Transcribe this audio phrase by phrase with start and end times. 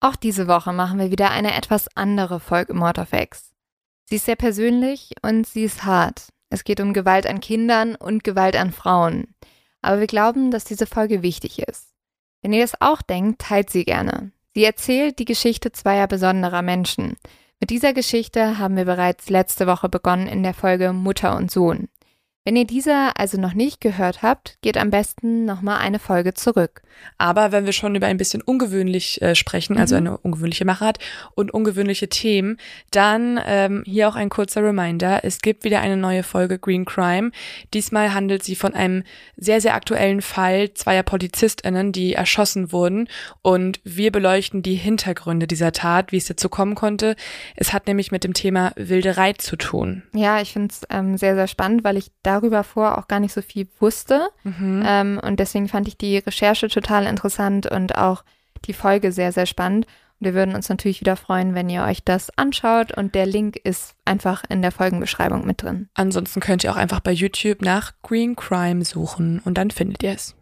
[0.00, 3.52] Auch diese Woche machen wir wieder eine etwas andere Folge Mord of X.
[4.04, 6.28] Sie ist sehr persönlich und sie ist hart.
[6.50, 9.34] Es geht um Gewalt an Kindern und Gewalt an Frauen.
[9.82, 11.92] Aber wir glauben, dass diese Folge wichtig ist.
[12.42, 14.30] Wenn ihr das auch denkt, teilt sie gerne.
[14.54, 17.16] Sie erzählt die Geschichte zweier besonderer Menschen.
[17.60, 21.88] Mit dieser Geschichte haben wir bereits letzte Woche begonnen in der Folge Mutter und Sohn.
[22.48, 26.80] Wenn ihr diese also noch nicht gehört habt, geht am besten nochmal eine Folge zurück.
[27.18, 29.98] Aber wenn wir schon über ein bisschen ungewöhnlich äh, sprechen, also mhm.
[29.98, 30.98] eine ungewöhnliche Machart
[31.34, 32.56] und ungewöhnliche Themen,
[32.90, 35.20] dann ähm, hier auch ein kurzer Reminder.
[35.24, 37.32] Es gibt wieder eine neue Folge Green Crime.
[37.74, 39.04] Diesmal handelt sie von einem
[39.36, 43.08] sehr, sehr aktuellen Fall zweier PolizistInnen, die erschossen wurden.
[43.42, 47.14] Und wir beleuchten die Hintergründe dieser Tat, wie es dazu kommen konnte.
[47.56, 50.02] Es hat nämlich mit dem Thema Wilderei zu tun.
[50.14, 53.20] Ja, ich finde es ähm, sehr, sehr spannend, weil ich da darüber vor auch gar
[53.20, 54.28] nicht so viel wusste.
[54.44, 54.82] Mhm.
[54.86, 58.24] Ähm, und deswegen fand ich die Recherche total interessant und auch
[58.64, 59.86] die Folge sehr, sehr spannend.
[60.20, 63.56] Und wir würden uns natürlich wieder freuen, wenn ihr euch das anschaut und der Link
[63.56, 65.88] ist einfach in der Folgenbeschreibung mit drin.
[65.94, 70.12] Ansonsten könnt ihr auch einfach bei YouTube nach Green Crime suchen und dann findet ihr
[70.12, 70.37] es.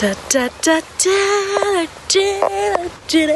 [0.00, 1.18] Da, da, da, da,
[2.12, 3.28] da,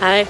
[0.00, 0.26] Hi.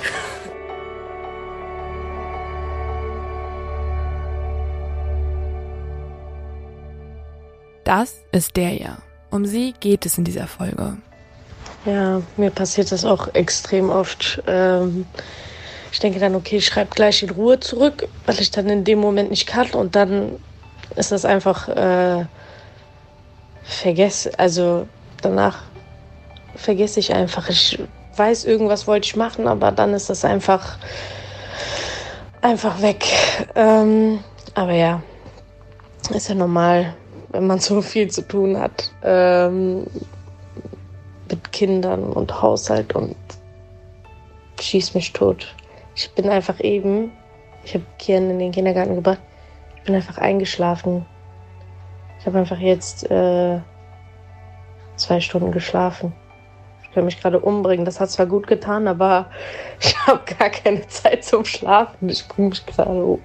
[7.84, 8.98] Das ist der ja.
[9.31, 10.97] Um sie geht es in dieser Folge.
[11.84, 14.42] Ja, mir passiert das auch extrem oft.
[14.48, 15.06] Ähm,
[15.92, 18.99] ich denke dann, okay, ich schreibe gleich in Ruhe zurück, weil ich dann in dem
[18.99, 20.32] Moment nicht kann und dann
[20.97, 22.25] ist das einfach äh,
[23.66, 24.87] vergesse, also
[25.21, 25.65] danach
[26.54, 27.49] vergesse ich einfach.
[27.49, 27.78] Ich
[28.16, 30.78] weiß, irgendwas wollte ich machen, aber dann ist das einfach,
[32.41, 33.05] einfach weg.
[33.55, 34.21] Ähm,
[34.55, 35.03] aber ja,
[36.15, 36.94] ist ja normal,
[37.31, 39.87] wenn man so viel zu tun hat ähm,
[41.28, 43.16] mit Kindern und Haushalt und
[44.60, 45.55] schieß mich tot.
[45.94, 47.10] Ich bin einfach eben,
[47.65, 49.21] ich habe Kian in den Kindergarten gebracht,
[49.76, 51.05] ich bin einfach eingeschlafen
[52.26, 53.60] ich habe einfach jetzt äh,
[54.97, 56.12] zwei Stunden geschlafen.
[56.82, 57.84] Ich will mich gerade umbringen.
[57.84, 59.31] Das hat zwar gut getan, aber
[59.81, 62.09] ich habe gar keine Zeit zum Schlafen.
[62.09, 63.20] Ich bringe mich gerade um.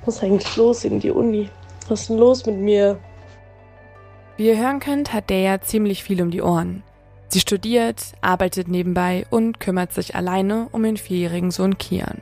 [0.00, 1.48] Ich muss eigentlich los in die Uni.
[1.88, 2.98] Was ist denn los mit mir?
[4.36, 6.82] Wie ihr hören könnt, hat der ja ziemlich viel um die Ohren.
[7.28, 12.20] Sie studiert, arbeitet nebenbei und kümmert sich alleine um den vierjährigen Sohn Kian.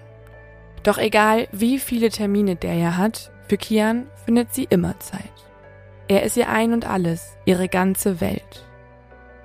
[0.83, 5.50] Doch egal, wie viele Termine der ja hat, für Kian findet sie immer Zeit.
[6.11, 8.67] Er ist ihr ein und alles, ihre ganze Welt.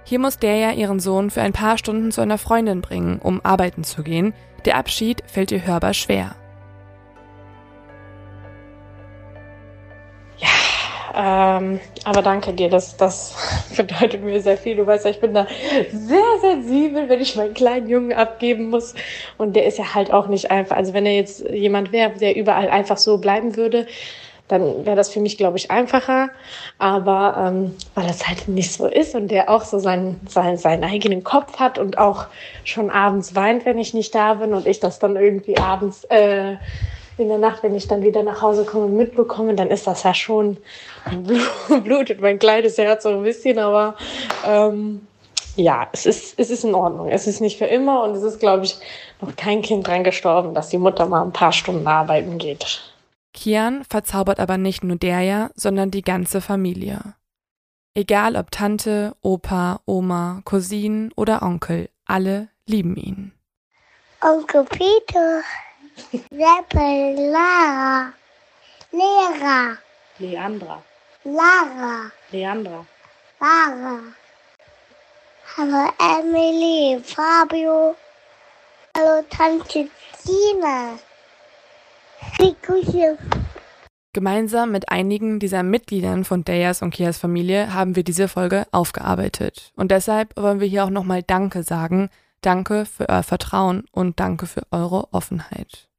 [0.04, 3.40] Hier muss der ja ihren Sohn für ein paar Stunden zu einer Freundin bringen, um
[3.46, 4.34] arbeiten zu gehen.
[4.66, 6.36] Der Abschied fällt ihr hörbar schwer.
[10.40, 13.36] Ja, ähm, aber danke dir, das, das
[13.78, 14.76] bedeutet mir sehr viel.
[14.76, 15.46] Du weißt ja, ich bin da
[15.92, 18.96] sehr sensibel, wenn ich meinen kleinen Jungen abgeben muss.
[19.38, 20.78] Und der ist ja halt auch nicht einfach.
[20.78, 23.86] Also wenn er jetzt jemand wäre, der überall einfach so bleiben würde,
[24.48, 26.30] dann wäre das für mich, glaube ich, einfacher.
[26.78, 30.84] Aber ähm, weil das halt nicht so ist und der auch so seinen, seinen, seinen
[30.84, 32.28] eigenen Kopf hat und auch
[32.64, 36.58] schon abends weint, wenn ich nicht da bin und ich das dann irgendwie abends äh,
[37.18, 40.14] in der Nacht, wenn ich dann wieder nach Hause komme, mitbekomme, dann ist das ja
[40.14, 40.58] schon
[41.84, 43.96] blutet mein kleines Herz so ein bisschen, aber
[44.46, 45.08] ähm,
[45.56, 47.08] ja, es ist, es ist in Ordnung.
[47.10, 48.78] Es ist nicht für immer und es ist, glaube ich,
[49.22, 52.82] noch kein Kind dran gestorben, dass die Mutter mal ein paar Stunden arbeiten geht.
[53.36, 57.14] Kian verzaubert aber nicht nur Derja, sondern die ganze Familie.
[57.94, 63.32] Egal ob Tante, Opa, Oma, Cousinen oder Onkel, alle lieben ihn.
[64.22, 65.44] Onkel Peter,
[66.32, 68.14] Rapper Lara,
[68.92, 69.78] Lehrer,
[70.18, 70.84] Leandra,
[71.24, 72.86] Lara, Leandra,
[73.40, 74.00] Lara.
[75.58, 77.96] Hallo Emily, Fabio.
[78.96, 79.90] Hallo Tante
[80.24, 80.98] Tina.
[84.14, 89.74] Gemeinsam mit einigen dieser Mitgliedern von Dayas und Kias Familie haben wir diese Folge aufgearbeitet.
[89.76, 92.10] Und deshalb wollen wir hier auch nochmal Danke sagen.
[92.40, 95.90] Danke für euer Vertrauen und danke für eure Offenheit.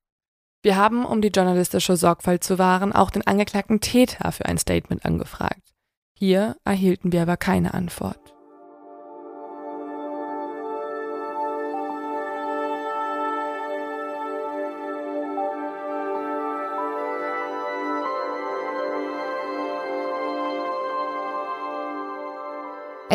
[0.62, 5.04] Wir haben, um die journalistische Sorgfalt zu wahren, auch den angeklagten Täter für ein Statement
[5.04, 5.74] angefragt.
[6.14, 8.35] Hier erhielten wir aber keine Antwort.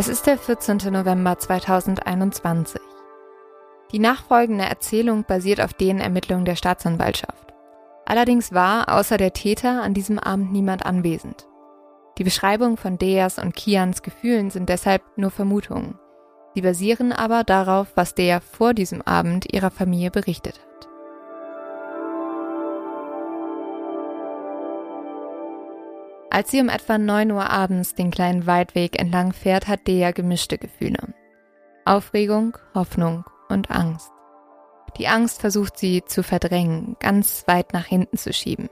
[0.02, 0.78] Es ist der 14.
[0.92, 2.82] November 2021.
[3.92, 7.54] Die nachfolgende Erzählung basiert auf den Ermittlungen der Staatsanwaltschaft.
[8.08, 11.46] Allerdings war außer der Täter an diesem Abend niemand anwesend.
[12.18, 16.00] Die Beschreibung von Deas und Kians Gefühlen sind deshalb nur Vermutungen.
[16.56, 20.71] Sie basieren aber darauf, was Dea vor diesem Abend ihrer Familie berichtet hat.
[26.34, 30.58] Als sie um etwa 9 Uhr abends den kleinen Waldweg entlang fährt, hat Dea gemischte
[30.58, 31.14] Gefühle.
[31.84, 34.10] Aufregung, Hoffnung und Angst.
[34.98, 38.70] Die Angst versucht sie zu verdrängen, ganz weit nach hinten zu schieben.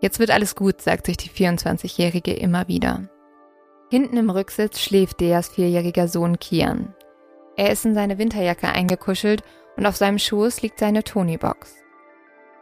[0.00, 3.08] Jetzt wird alles gut, sagt sich die 24-Jährige immer wieder.
[3.88, 6.92] Hinten im Rücksitz schläft Deas vierjähriger Sohn Kian.
[7.56, 9.44] Er ist in seine Winterjacke eingekuschelt
[9.76, 11.79] und auf seinem Schoß liegt seine Tonybox.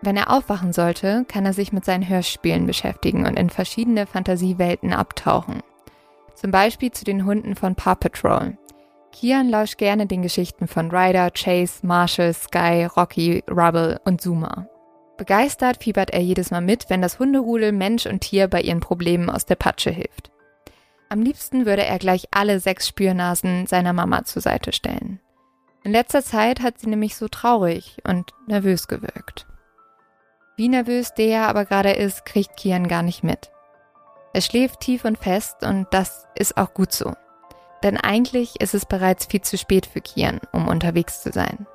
[0.01, 4.93] Wenn er aufwachen sollte, kann er sich mit seinen Hörspielen beschäftigen und in verschiedene Fantasiewelten
[4.93, 5.63] abtauchen.
[6.35, 8.57] Zum Beispiel zu den Hunden von Paw Patrol.
[9.11, 14.69] Kian lauscht gerne den Geschichten von Ryder, Chase, Marshall, Sky, Rocky, Rubble und Zuma.
[15.17, 19.31] Begeistert fiebert er jedes Mal mit, wenn das Hunderudel Mensch und Tier bei ihren Problemen
[19.31, 20.31] aus der Patsche hilft.
[21.09, 25.19] Am liebsten würde er gleich alle sechs Spürnasen seiner Mama zur Seite stellen.
[25.83, 29.47] In letzter Zeit hat sie nämlich so traurig und nervös gewirkt.
[30.59, 33.53] Wie nervös der aber gerade ist, kriegt Kian gar nicht mit.
[34.33, 37.13] Er schläft tief und fest und das ist auch gut so.
[37.85, 41.69] Denn eigentlich ist es bereits viel zu spät für Kian, um unterwegs zu sein.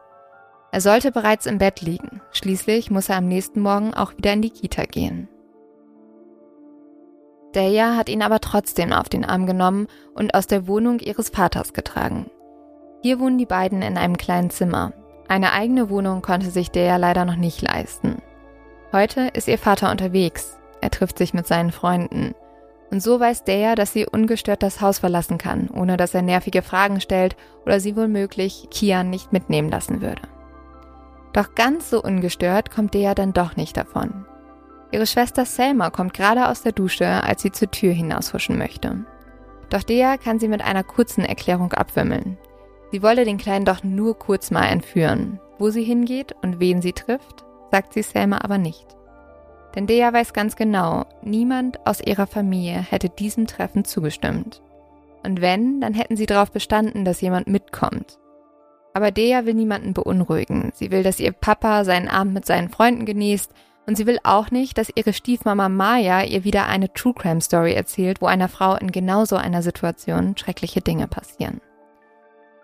[0.73, 2.19] Er sollte bereits im Bett liegen.
[2.33, 5.29] Schließlich muss er am nächsten Morgen auch wieder in die Kita gehen.
[7.55, 11.71] Deja hat ihn aber trotzdem auf den Arm genommen und aus der Wohnung ihres Vaters
[11.71, 12.29] getragen.
[13.01, 14.91] Hier wohnen die beiden in einem kleinen Zimmer.
[15.29, 18.21] Eine eigene Wohnung konnte sich Deja leider noch nicht leisten.
[18.93, 20.59] Heute ist ihr Vater unterwegs.
[20.79, 22.35] Er trifft sich mit seinen Freunden.
[22.91, 26.61] Und so weiß der, dass sie ungestört das Haus verlassen kann, ohne dass er nervige
[26.61, 27.35] Fragen stellt
[27.65, 30.21] oder sie womöglich Kian nicht mitnehmen lassen würde.
[31.33, 34.27] Doch ganz so ungestört kommt Dea dann doch nicht davon.
[34.91, 39.05] Ihre Schwester Selma kommt gerade aus der Dusche, als sie zur Tür hinaushuschen möchte.
[39.71, 42.37] Doch Dea kann sie mit einer kurzen Erklärung abwimmeln.
[42.91, 45.39] Sie wolle den Kleinen doch nur kurz mal entführen.
[45.57, 47.42] Wo sie hingeht und wen sie trifft,
[47.73, 48.85] sagt sie Selma aber nicht.
[49.73, 54.61] Denn Dea weiß ganz genau, niemand aus ihrer Familie hätte diesem Treffen zugestimmt.
[55.23, 58.19] Und wenn, dann hätten sie darauf bestanden, dass jemand mitkommt.
[58.93, 60.71] Aber Dea will niemanden beunruhigen.
[60.75, 63.51] Sie will, dass ihr Papa seinen Abend mit seinen Freunden genießt
[63.87, 67.73] und sie will auch nicht, dass ihre Stiefmama Maya ihr wieder eine True Crime Story
[67.73, 71.59] erzählt, wo einer Frau in genau so einer Situation schreckliche Dinge passieren.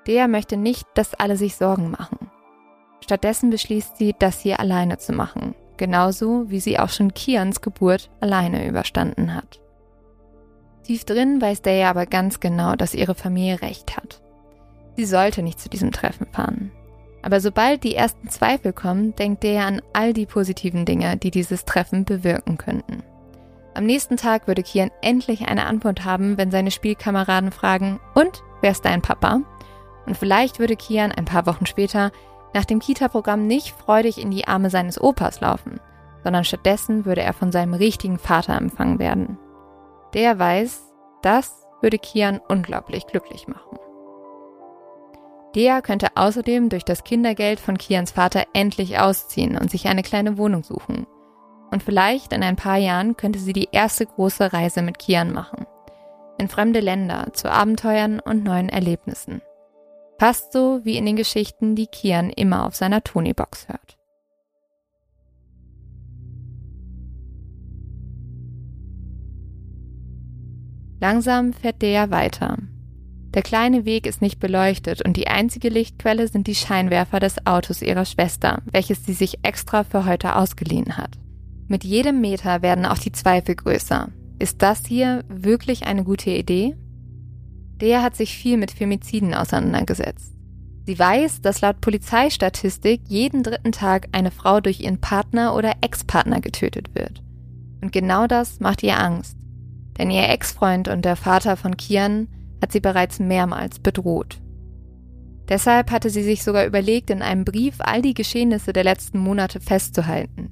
[0.06, 2.30] Dea möchte nicht, dass alle sich Sorgen machen.
[3.02, 8.10] Stattdessen beschließt sie, das hier alleine zu machen, genauso wie sie auch schon Kians Geburt
[8.20, 9.60] alleine überstanden hat.
[10.84, 14.22] Tief drin weiß Daya aber ganz genau, dass ihre Familie recht hat.
[14.96, 16.72] Sie sollte nicht zu diesem Treffen fahren.
[17.22, 21.66] Aber sobald die ersten Zweifel kommen, denkt Daya an all die positiven Dinge, die dieses
[21.66, 23.04] Treffen bewirken könnten.
[23.74, 28.72] Am nächsten Tag würde Kian endlich eine Antwort haben, wenn seine Spielkameraden fragen, und, wer
[28.72, 29.42] ist dein Papa?
[30.06, 32.12] Und vielleicht würde Kian ein paar Wochen später
[32.54, 35.80] nach dem Kita-Programm nicht freudig in die Arme seines Opas laufen,
[36.24, 39.38] sondern stattdessen würde er von seinem richtigen Vater empfangen werden.
[40.14, 40.84] Der weiß,
[41.22, 43.78] das würde Kian unglaublich glücklich machen.
[45.56, 50.38] Dea könnte außerdem durch das Kindergeld von Kians Vater endlich ausziehen und sich eine kleine
[50.38, 51.08] Wohnung suchen.
[51.72, 55.66] Und vielleicht in ein paar Jahren könnte sie die erste große Reise mit Kian machen.
[56.38, 59.42] In fremde Länder, zu Abenteuern und neuen Erlebnissen.
[60.20, 63.98] Fast so wie in den Geschichten, die Kian immer auf seiner Tonybox hört.
[71.00, 72.58] Langsam fährt Dea weiter.
[73.34, 77.82] Der kleine Weg ist nicht beleuchtet und die einzige Lichtquelle sind die Scheinwerfer des Autos
[77.82, 81.18] ihrer Schwester, welches sie sich extra für heute ausgeliehen hat.
[81.70, 84.10] Mit jedem Meter werden auch die Zweifel größer.
[84.38, 86.76] Ist das hier wirklich eine gute Idee?
[87.82, 90.34] Der hat sich viel mit Femiziden auseinandergesetzt.
[90.86, 96.42] Sie weiß, dass laut Polizeistatistik jeden dritten Tag eine Frau durch ihren Partner oder Ex-Partner
[96.42, 97.22] getötet wird.
[97.82, 99.38] Und genau das macht ihr Angst.
[99.98, 102.28] Denn ihr Ex-Freund und der Vater von Kian
[102.62, 104.42] hat sie bereits mehrmals bedroht.
[105.48, 109.60] Deshalb hatte sie sich sogar überlegt, in einem Brief all die Geschehnisse der letzten Monate
[109.60, 110.50] festzuhalten.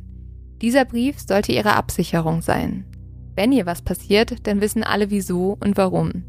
[0.61, 2.85] Dieser Brief sollte ihre Absicherung sein.
[3.35, 6.23] wenn ihr was passiert, dann wissen alle wieso und warum.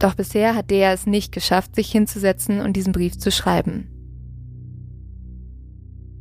[0.00, 3.88] Doch bisher hat Dea es nicht geschafft, sich hinzusetzen und diesen Brief zu schreiben.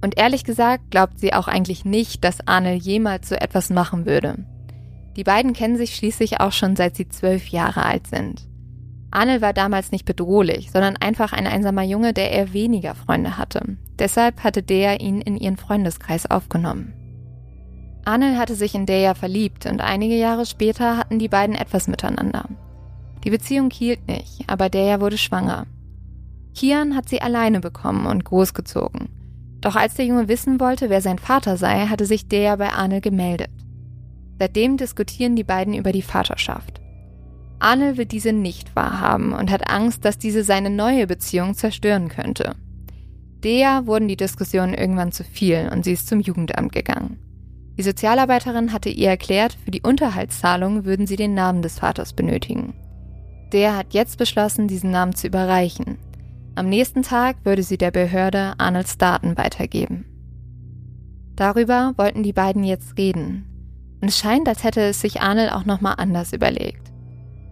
[0.02, 4.46] Und ehrlich gesagt glaubt sie auch eigentlich nicht, dass Arnel jemals so etwas machen würde.
[5.16, 8.48] Die beiden kennen sich schließlich auch schon seit sie zwölf Jahre alt sind.
[9.12, 13.78] Arnel war damals nicht bedrohlich, sondern einfach ein einsamer Junge, der eher weniger Freunde hatte.
[13.98, 16.94] Deshalb hatte Dea ihn in ihren Freundeskreis aufgenommen.
[18.06, 22.46] Arnel hatte sich in Dea verliebt und einige Jahre später hatten die beiden etwas miteinander.
[23.24, 25.66] Die Beziehung hielt nicht, aber Dea wurde schwanger.
[26.56, 29.10] Kian hat sie alleine bekommen und großgezogen.
[29.62, 33.02] Doch als der Junge wissen wollte, wer sein Vater sei, hatte sich Dea bei Arnel
[33.02, 33.52] gemeldet.
[34.40, 36.80] Seitdem diskutieren die beiden über die Vaterschaft.
[37.60, 42.56] Arnel will diese nicht wahrhaben und hat Angst, dass diese seine neue Beziehung zerstören könnte.
[43.44, 47.20] Dea wurden die Diskussionen irgendwann zu viel und sie ist zum Jugendamt gegangen.
[47.78, 52.74] Die Sozialarbeiterin hatte ihr erklärt, für die Unterhaltszahlung würden sie den Namen des Vaters benötigen.
[53.52, 55.98] Der hat jetzt beschlossen, diesen Namen zu überreichen.
[56.56, 60.06] Am nächsten Tag würde sie der Behörde Arnolds Daten weitergeben.
[61.36, 63.46] Darüber wollten die beiden jetzt reden.
[64.02, 66.92] Und es scheint, als hätte es sich Arnold auch nochmal anders überlegt.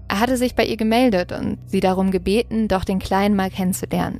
[0.07, 4.19] Er hatte sich bei ihr gemeldet und sie darum gebeten, doch den Kleinen mal kennenzulernen.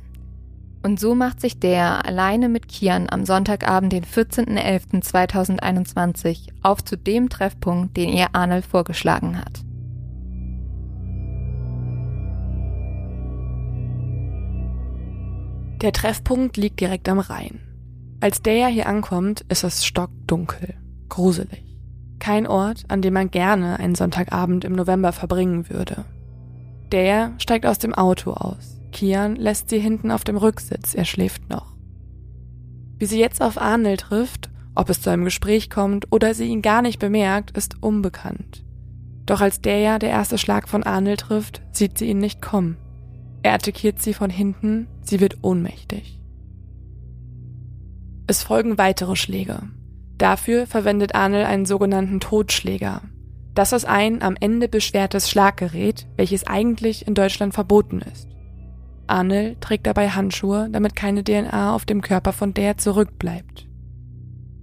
[0.82, 7.28] Und so macht sich der alleine mit Kian am Sonntagabend, den 14.11.2021, auf zu dem
[7.28, 9.64] Treffpunkt, den ihr Arnold vorgeschlagen hat.
[15.80, 17.60] Der Treffpunkt liegt direkt am Rhein.
[18.20, 20.74] Als der hier ankommt, ist es stockdunkel,
[21.08, 21.62] gruselig.
[22.18, 26.04] Kein Ort, an dem man gerne einen Sonntagabend im November verbringen würde.
[26.90, 28.80] Der steigt aus dem Auto aus.
[28.90, 31.76] Kian lässt sie hinten auf dem Rücksitz, er schläft noch.
[32.98, 36.62] Wie sie jetzt auf Arnel trifft, ob es zu einem Gespräch kommt oder sie ihn
[36.62, 38.64] gar nicht bemerkt, ist unbekannt.
[39.26, 42.78] Doch als der der erste Schlag von Arnel trifft, sieht sie ihn nicht kommen.
[43.42, 46.20] Er attackiert sie von hinten, sie wird ohnmächtig.
[48.26, 49.62] Es folgen weitere Schläge.
[50.18, 53.02] Dafür verwendet Arnel einen sogenannten Totschläger.
[53.54, 58.28] Das ist ein am Ende beschwertes Schlaggerät, welches eigentlich in Deutschland verboten ist.
[59.06, 63.66] Arnel trägt dabei Handschuhe, damit keine DNA auf dem Körper von der zurückbleibt.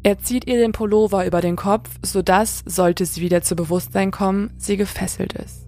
[0.03, 4.53] Er zieht ihr den Pullover über den Kopf, sodass, sollte sie wieder zu Bewusstsein kommen,
[4.57, 5.64] sie gefesselt ist.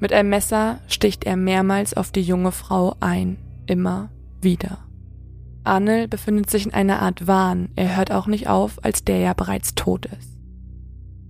[0.00, 4.10] Mit einem Messer sticht er mehrmals auf die junge Frau ein, immer
[4.40, 4.78] wieder.
[5.64, 9.32] Arnel befindet sich in einer Art Wahn, er hört auch nicht auf, als der ja
[9.34, 10.36] bereits tot ist.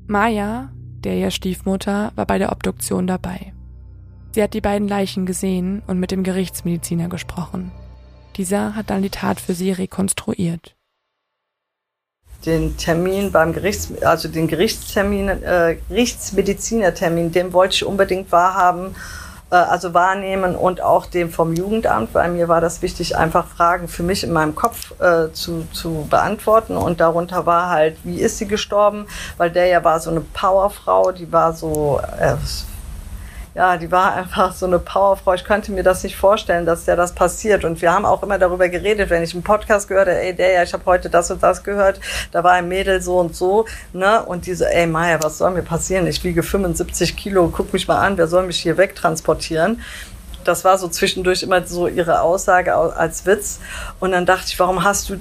[0.07, 0.71] Maya,
[1.01, 3.53] der ja Stiefmutter, war bei der Obduktion dabei.
[4.33, 7.73] Sie hat die beiden Leichen gesehen und mit dem Gerichtsmediziner gesprochen.
[8.37, 10.76] Dieser hat dann die Tat für sie rekonstruiert.
[12.45, 18.95] Den Termin beim Gerichts, also den Gerichtstermin, äh, Gerichtsmedizinertermin, den wollte ich unbedingt wahrhaben,
[19.51, 23.89] äh, also wahrnehmen und auch den vom Jugendamt, weil mir war das wichtig, einfach Fragen
[23.89, 26.77] für mich in meinem Kopf äh, zu, zu beantworten.
[26.77, 29.07] Und darunter war halt, wie ist sie gestorben?
[29.37, 32.35] Weil der ja war so eine Powerfrau, die war so, äh,
[33.57, 35.33] ja, die war einfach so eine Powerfrau.
[35.33, 37.65] Ich könnte mir das nicht vorstellen, dass der das passiert.
[37.65, 40.53] Und wir haben auch immer darüber geredet, wenn ich einen Podcast gehört habe, ey, der,
[40.53, 41.99] ja, ich habe heute das und das gehört,
[42.33, 44.23] da war ein Mädel so und so, ne?
[44.23, 46.07] Und diese, ey, Maya, was soll mir passieren?
[46.07, 49.81] Ich wiege 75 Kilo, guck mich mal an, wer soll mich hier wegtransportieren?
[50.45, 53.61] Das war so zwischendurch immer so ihre Aussage als Witz.
[54.01, 55.17] Und dann dachte ich, warum hast du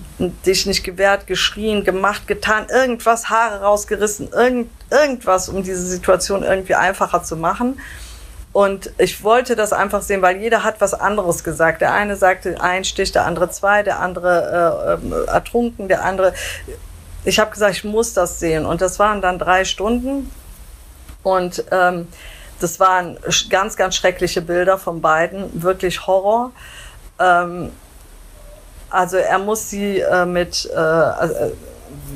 [0.45, 6.75] dich nicht gewehrt, geschrien, gemacht, getan, irgendwas, Haare rausgerissen, irgend, irgendwas, um diese Situation irgendwie
[6.75, 7.79] einfacher zu machen.
[8.55, 11.81] Und ich wollte das einfach sehen, weil jeder hat was anderes gesagt.
[11.81, 16.33] Der eine sagte ein Stich, der andere zwei, der andere äh, äh, ertrunken, der andere.
[17.25, 18.65] Ich habe gesagt, ich muss das sehen.
[18.65, 20.31] Und das waren dann drei Stunden.
[21.21, 22.07] Und ähm,
[22.61, 23.17] das waren
[23.49, 26.53] ganz, ganz schreckliche Bilder von beiden, wirklich Horror.
[27.19, 27.73] Ähm,
[28.89, 31.35] also er muss sie äh, mit, äh, also,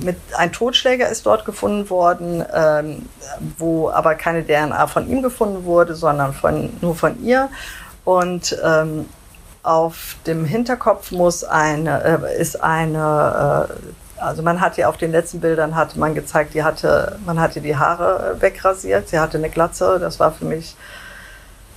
[0.04, 3.10] mit ein Totschläger ist dort gefunden worden, ähm,
[3.58, 7.50] wo aber keine DNA von ihm gefunden wurde, sondern von, nur von ihr.
[8.06, 9.06] Und ähm,
[9.64, 15.12] auf dem Hinterkopf muss eine, äh, ist eine, äh, also man hat ja auf den
[15.12, 19.50] letzten Bildern hat man gezeigt, die hatte, man hatte die Haare wegrasiert, sie hatte eine
[19.50, 20.76] Glatze, das war für mich,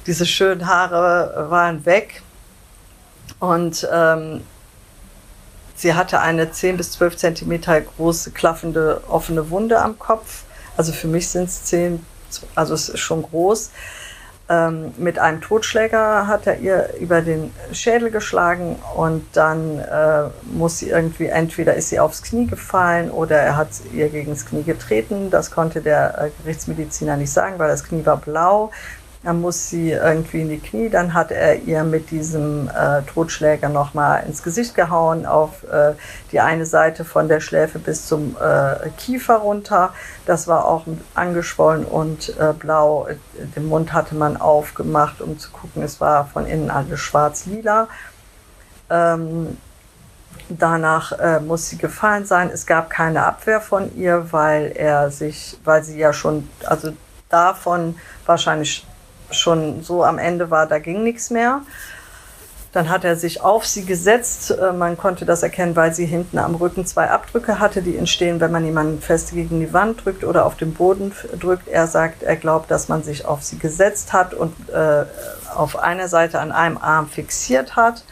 [0.06, 2.22] diese schönen Haare waren weg.
[3.38, 4.42] Und ähm,
[5.82, 10.44] Sie hatte eine 10 bis 12 Zentimeter große, klaffende, offene Wunde am Kopf.
[10.76, 12.06] Also für mich sind es 10,
[12.54, 13.72] also es ist schon groß.
[14.48, 20.78] Ähm, mit einem Totschläger hat er ihr über den Schädel geschlagen und dann äh, muss
[20.78, 24.62] sie irgendwie, entweder ist sie aufs Knie gefallen oder er hat ihr gegen das Knie
[24.62, 25.30] getreten.
[25.32, 28.70] Das konnte der äh, Gerichtsmediziner nicht sagen, weil das Knie war blau.
[29.24, 30.88] Dann muss sie irgendwie in die Knie.
[30.88, 35.92] Dann hat er ihr mit diesem äh, Totschläger nochmal ins Gesicht gehauen, auf äh,
[36.32, 39.92] die eine Seite von der Schläfe bis zum äh, Kiefer runter.
[40.26, 43.06] Das war auch angeschwollen und äh, blau.
[43.54, 45.82] Den Mund hatte man aufgemacht, um zu gucken.
[45.82, 47.88] Es war von innen alles schwarz-lila.
[48.90, 49.56] Ähm,
[50.48, 52.50] Danach äh, muss sie gefallen sein.
[52.52, 56.92] Es gab keine Abwehr von ihr, weil er sich, weil sie ja schon, also
[57.28, 58.86] davon wahrscheinlich
[59.32, 61.62] schon so am Ende war, da ging nichts mehr.
[62.72, 64.50] Dann hat er sich auf sie gesetzt.
[64.50, 68.40] Äh, man konnte das erkennen, weil sie hinten am Rücken zwei Abdrücke hatte, die entstehen,
[68.40, 71.68] wenn man jemanden fest gegen die Wand drückt oder auf den Boden drückt.
[71.68, 75.04] Er sagt, er glaubt, dass man sich auf sie gesetzt hat und äh,
[75.54, 78.04] auf einer Seite an einem Arm fixiert hat.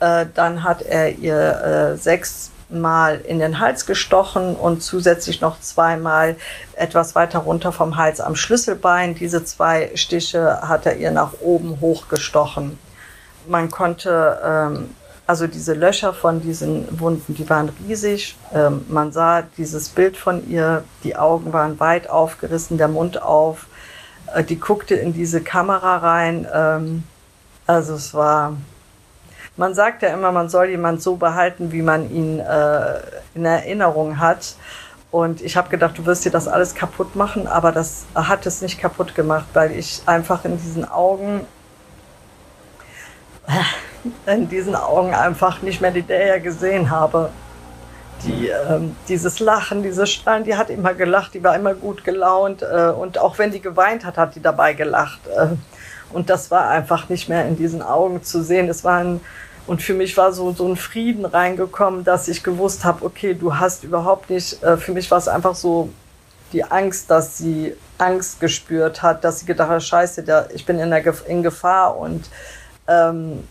[0.00, 5.60] Äh, dann hat er ihr äh, sechs Mal in den Hals gestochen und zusätzlich noch
[5.60, 6.36] zweimal
[6.74, 9.14] etwas weiter runter vom Hals am Schlüsselbein.
[9.14, 12.78] Diese zwei Stiche hat er ihr nach oben hochgestochen.
[13.46, 14.90] Man konnte, ähm,
[15.26, 18.36] also diese Löcher von diesen Wunden, die waren riesig.
[18.52, 23.66] Ähm, man sah dieses Bild von ihr, die Augen waren weit aufgerissen, der Mund auf.
[24.34, 26.46] Äh, die guckte in diese Kamera rein.
[26.52, 27.04] Ähm,
[27.66, 28.56] also es war
[29.58, 33.00] man sagt ja immer, man soll jemand so behalten, wie man ihn äh,
[33.34, 34.54] in Erinnerung hat.
[35.10, 38.62] Und ich habe gedacht, du wirst dir das alles kaputt machen, aber das hat es
[38.62, 41.40] nicht kaputt gemacht, weil ich einfach in diesen Augen,
[44.26, 47.30] in diesen Augen einfach nicht mehr die Daya gesehen habe.
[48.24, 52.62] Die, ähm, dieses Lachen, dieses Strahlen, die hat immer gelacht, die war immer gut gelaunt
[52.62, 55.20] äh, und auch wenn die geweint hat, hat die dabei gelacht.
[55.28, 55.48] Äh,
[56.12, 58.68] und das war einfach nicht mehr in diesen Augen zu sehen.
[58.68, 59.20] Es war ein
[59.68, 63.56] und für mich war so, so ein Frieden reingekommen, dass ich gewusst habe, okay, du
[63.56, 65.90] hast überhaupt nicht, äh, für mich war es einfach so
[66.54, 70.78] die Angst, dass sie Angst gespürt hat, dass sie gedacht hat, scheiße, der, ich bin
[70.78, 72.24] in, der, in Gefahr und
[72.86, 73.46] ähm,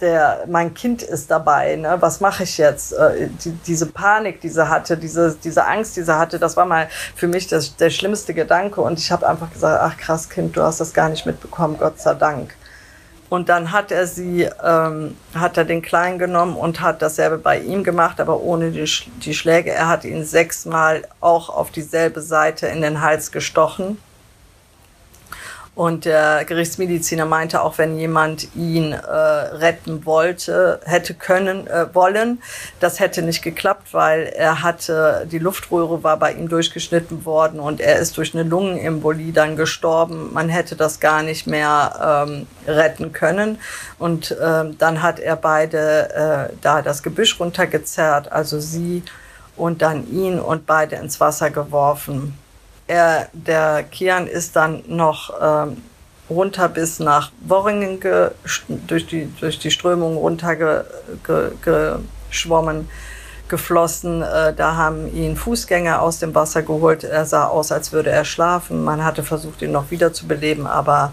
[0.00, 1.96] der, mein Kind ist dabei, ne?
[2.00, 2.92] was mache ich jetzt?
[2.92, 6.66] Äh, die, diese Panik, die sie hatte, diese, diese Angst, die sie hatte, das war
[6.66, 10.56] mal für mich das, der schlimmste Gedanke und ich habe einfach gesagt, ach krass Kind,
[10.56, 12.56] du hast das gar nicht mitbekommen, Gott sei Dank.
[13.34, 17.58] Und dann hat er sie, ähm, hat er den Kleinen genommen und hat dasselbe bei
[17.58, 18.88] ihm gemacht, aber ohne die,
[19.24, 19.72] die Schläge.
[19.72, 23.98] Er hat ihn sechsmal auch auf dieselbe Seite in den Hals gestochen.
[25.74, 32.40] Und der Gerichtsmediziner meinte, auch wenn jemand ihn äh, retten wollte, hätte können äh, wollen,
[32.78, 37.80] das hätte nicht geklappt, weil er hatte, die Luftröhre war bei ihm durchgeschnitten worden und
[37.80, 40.32] er ist durch eine Lungenembolie dann gestorben.
[40.32, 43.58] Man hätte das gar nicht mehr ähm, retten können.
[43.98, 49.02] Und ähm, dann hat er beide äh, da das Gebüsch runtergezerrt, also sie
[49.56, 52.38] und dann ihn und beide ins Wasser geworfen
[52.86, 55.78] er, der Kian ist dann noch ähm,
[56.28, 58.30] runter bis nach Worringen ge,
[58.68, 62.88] durch, die, durch die Strömung runtergeschwommen, ge,
[63.48, 64.22] geflossen.
[64.22, 67.04] Äh, da haben ihn Fußgänger aus dem Wasser geholt.
[67.04, 68.84] Er sah aus, als würde er schlafen.
[68.84, 71.12] Man hatte versucht, ihn noch wieder zu beleben, aber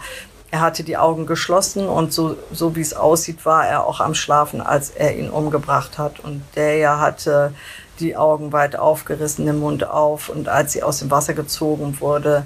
[0.49, 4.13] er hatte die Augen geschlossen und so, so wie es aussieht, war er auch am
[4.13, 6.19] Schlafen, als er ihn umgebracht hat.
[6.19, 7.53] Und der ja hatte
[8.01, 10.29] die Augen weit aufgerissen, den Mund auf.
[10.29, 12.45] Und als sie aus dem Wasser gezogen wurde,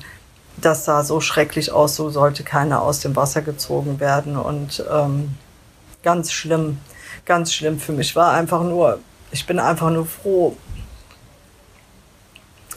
[0.57, 4.37] das sah so schrecklich aus, so sollte keiner aus dem Wasser gezogen werden.
[4.37, 5.35] Und ähm,
[6.03, 6.79] ganz schlimm,
[7.25, 8.99] ganz schlimm für mich war einfach nur,
[9.31, 10.55] ich bin einfach nur froh,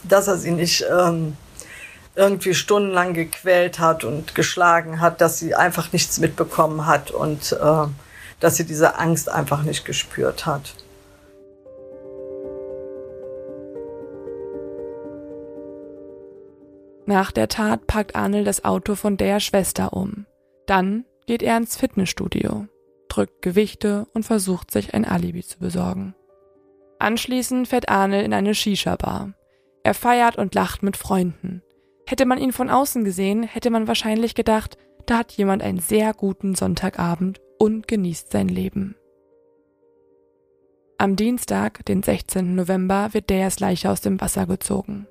[0.03, 1.37] dass er sie nicht ähm,
[2.15, 7.87] irgendwie stundenlang gequält hat und geschlagen hat, dass sie einfach nichts mitbekommen hat und äh,
[8.41, 10.75] dass sie diese Angst einfach nicht gespürt hat.
[17.09, 20.27] Nach der Tat packt Arnel das Auto von der Schwester um.
[20.67, 22.67] Dann geht er ins Fitnessstudio,
[23.09, 26.15] drückt Gewichte und versucht sich ein Alibi zu besorgen.
[26.99, 29.33] Anschließend fährt Arnel in eine Shisha-Bar.
[29.85, 31.63] Er feiert und lacht mit Freunden.
[32.07, 36.13] Hätte man ihn von außen gesehen, hätte man wahrscheinlich gedacht, da hat jemand einen sehr
[36.13, 38.97] guten Sonntagabend und genießt sein Leben.
[40.99, 42.55] Am Dienstag, den 16.
[42.55, 45.07] November, wird Deas Leiche aus dem Wasser gezogen.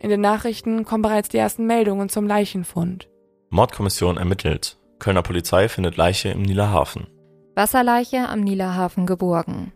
[0.00, 3.08] In den Nachrichten kommen bereits die ersten Meldungen zum Leichenfund.
[3.50, 4.78] Mordkommission ermittelt.
[4.98, 7.06] Kölner Polizei findet Leiche im Nieler Hafen.
[7.54, 9.72] Wasserleiche am Nieler Hafen geborgen.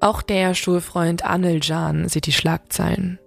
[0.00, 3.18] Auch der Schulfreund Aniljan sieht die Schlagzeilen.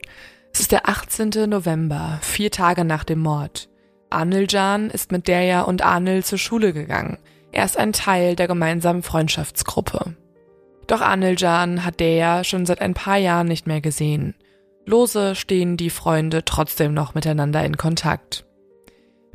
[0.51, 1.49] Es ist der 18.
[1.49, 3.69] November, vier Tage nach dem Mord.
[4.09, 7.17] Aniljan ist mit Derja und Anil zur Schule gegangen.
[7.51, 10.15] Er ist ein Teil der gemeinsamen Freundschaftsgruppe.
[10.87, 14.35] Doch Aniljan hat Derja schon seit ein paar Jahren nicht mehr gesehen.
[14.85, 18.45] Lose stehen die Freunde trotzdem noch miteinander in Kontakt.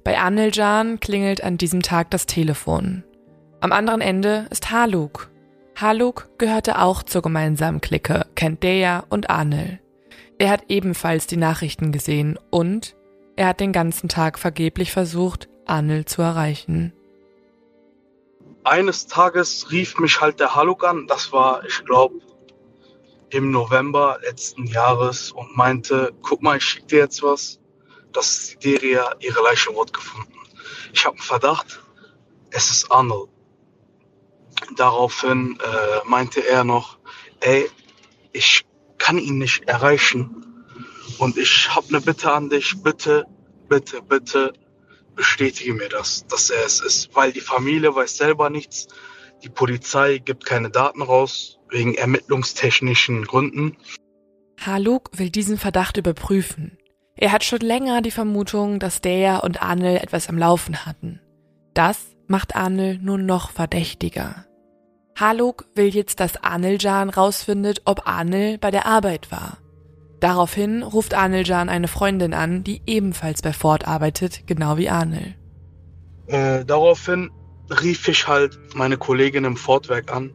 [0.04, 3.02] Bei Aniljan klingelt an diesem Tag das Telefon.
[3.60, 5.30] Am anderen Ende ist Haluk.
[5.76, 9.80] Haluk gehörte auch zur gemeinsamen Clique, kennt Deja und Anil.
[10.38, 12.96] Er hat ebenfalls die Nachrichten gesehen und
[13.36, 16.92] er hat den ganzen Tag vergeblich versucht, Anil zu erreichen.
[18.64, 22.20] Eines Tages rief mich halt der Haluk an, das war, ich glaube,
[23.30, 27.60] im November letzten Jahres und meinte, guck mal, ich schicke dir jetzt was,
[28.12, 30.34] dass ist ihre Leiche wurde gefunden.
[30.92, 31.80] Ich habe einen Verdacht,
[32.50, 33.30] es ist Arnold.
[34.76, 36.98] Daraufhin äh, meinte er noch,
[37.40, 37.70] ey,
[38.32, 38.66] ich
[38.98, 40.64] kann ihn nicht erreichen.
[41.18, 43.26] Und ich habe eine Bitte an dich, bitte,
[43.68, 44.52] bitte, bitte
[45.20, 47.14] bestätige mir das, dass er es ist.
[47.14, 48.88] Weil die Familie weiß selber nichts,
[49.44, 53.76] die Polizei gibt keine Daten raus, wegen ermittlungstechnischen Gründen.
[54.64, 56.78] Haluk will diesen Verdacht überprüfen.
[57.16, 61.20] Er hat schon länger die Vermutung, dass der und Arnel etwas am Laufen hatten.
[61.74, 64.46] Das macht Arnel nur noch verdächtiger.
[65.18, 69.58] Haluk will jetzt, dass Aniljan rausfindet, ob Anil bei der Arbeit war.
[70.20, 75.34] Daraufhin ruft Aniljan eine Freundin an, die ebenfalls bei Ford arbeitet, genau wie Anil.
[76.26, 77.30] Äh, daraufhin
[77.70, 80.30] rief ich halt meine Kollegin im Fordwerk an,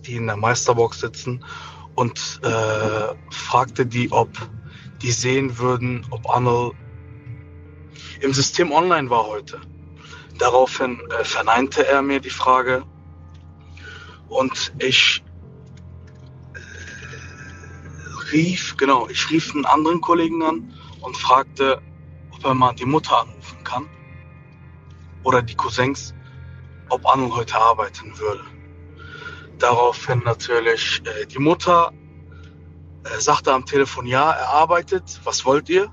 [0.00, 1.44] die in der Meisterbox sitzen,
[1.94, 4.28] und äh, fragte die, ob
[5.02, 6.72] die sehen würden, ob Anil
[8.20, 9.60] im System online war heute.
[10.38, 12.82] Daraufhin äh, verneinte er mir die Frage
[14.28, 15.22] und ich
[18.32, 21.80] rief, genau, ich rief einen anderen Kollegen an und fragte,
[22.30, 23.88] ob er mal die Mutter anrufen kann.
[25.22, 26.14] Oder die Cousins,
[26.88, 28.44] ob Anne heute arbeiten würde.
[29.58, 31.92] Daraufhin natürlich äh, die Mutter
[33.04, 35.90] äh, sagte am Telefon, ja, er arbeitet, was wollt ihr?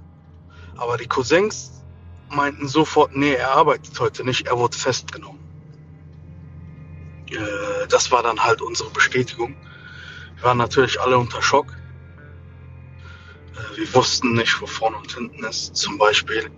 [0.78, 1.84] Aber die Cousins
[2.30, 5.40] meinten sofort, nee, er arbeitet heute nicht, er wurde festgenommen.
[7.32, 9.56] Äh, das war dann halt unsere Bestätigung.
[10.36, 11.74] Wir waren natürlich alle unter Schock.
[13.76, 15.76] Wir wussten nicht, wo vorne und hinten ist.
[15.76, 16.50] Zum Beispiel,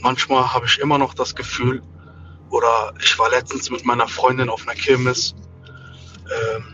[0.00, 1.82] manchmal habe ich immer noch das Gefühl,
[2.50, 5.34] oder ich war letztens mit meiner Freundin auf einer Kirmes.
[6.24, 6.64] Ähm,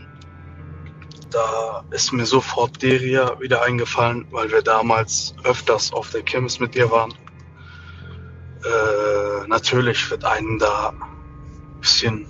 [1.31, 6.75] da ist mir sofort Deria wieder eingefallen, weil wir damals öfters auf der Kirmes mit
[6.75, 7.13] ihr waren.
[8.65, 12.27] Äh, natürlich wird einen da ein bisschen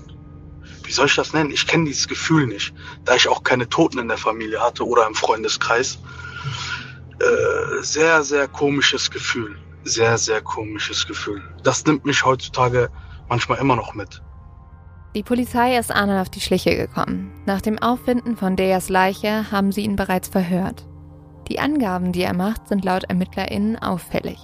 [0.85, 1.51] wie soll ich das nennen?
[1.51, 2.75] Ich kenne dieses Gefühl nicht,
[3.07, 5.99] da ich auch keine Toten in der Familie hatte oder im Freundeskreis.
[7.23, 9.57] Äh, sehr, sehr komisches Gefühl.
[9.85, 11.43] Sehr, sehr komisches Gefühl.
[11.63, 12.91] Das nimmt mich heutzutage
[13.29, 14.23] manchmal immer noch mit.
[15.15, 17.33] Die Polizei ist Arnold auf die Schliche gekommen.
[17.45, 20.87] Nach dem Auffinden von Deas Leiche haben sie ihn bereits verhört.
[21.49, 24.39] Die Angaben, die er macht, sind laut ErmittlerInnen auffällig.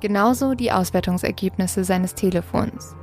[0.00, 2.94] Genauso die Auswertungsergebnisse seines Telefons.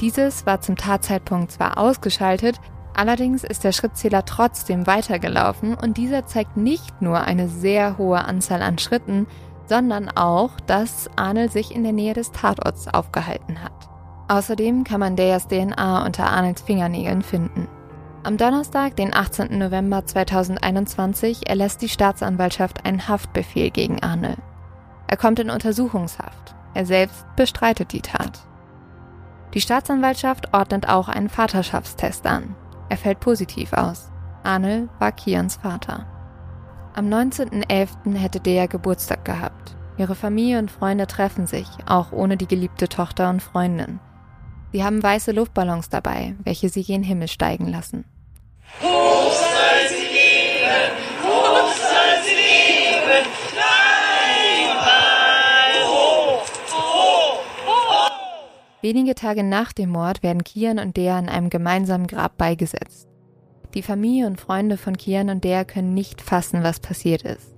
[0.00, 2.56] Dieses war zum Tatzeitpunkt zwar ausgeschaltet,
[2.94, 8.62] allerdings ist der Schrittzähler trotzdem weitergelaufen und dieser zeigt nicht nur eine sehr hohe Anzahl
[8.62, 9.26] an Schritten,
[9.66, 13.88] sondern auch, dass Arnold sich in der Nähe des Tatorts aufgehalten hat.
[14.28, 17.68] Außerdem kann man Deas DNA unter Arnolds Fingernägeln finden.
[18.22, 19.58] Am Donnerstag, den 18.
[19.58, 24.38] November 2021, erlässt die Staatsanwaltschaft einen Haftbefehl gegen Arnold.
[25.06, 26.54] Er kommt in Untersuchungshaft.
[26.74, 28.40] Er selbst bestreitet die Tat.
[29.54, 32.54] Die Staatsanwaltschaft ordnet auch einen Vaterschaftstest an.
[32.90, 34.10] Er fällt positiv aus.
[34.42, 36.06] Arnel war Kians Vater.
[36.94, 38.16] Am 19.11.
[38.16, 39.76] hätte Dea Geburtstag gehabt.
[39.96, 44.00] Ihre Familie und Freunde treffen sich, auch ohne die geliebte Tochter und Freundin.
[44.72, 48.04] Sie haben weiße Luftballons dabei, welche sie gen Himmel steigen lassen.
[48.82, 49.09] Hoch
[58.82, 63.08] Wenige Tage nach dem Mord werden Kian und Dea in einem gemeinsamen Grab beigesetzt.
[63.74, 67.54] Die Familie und Freunde von Kian und Dea können nicht fassen, was passiert ist.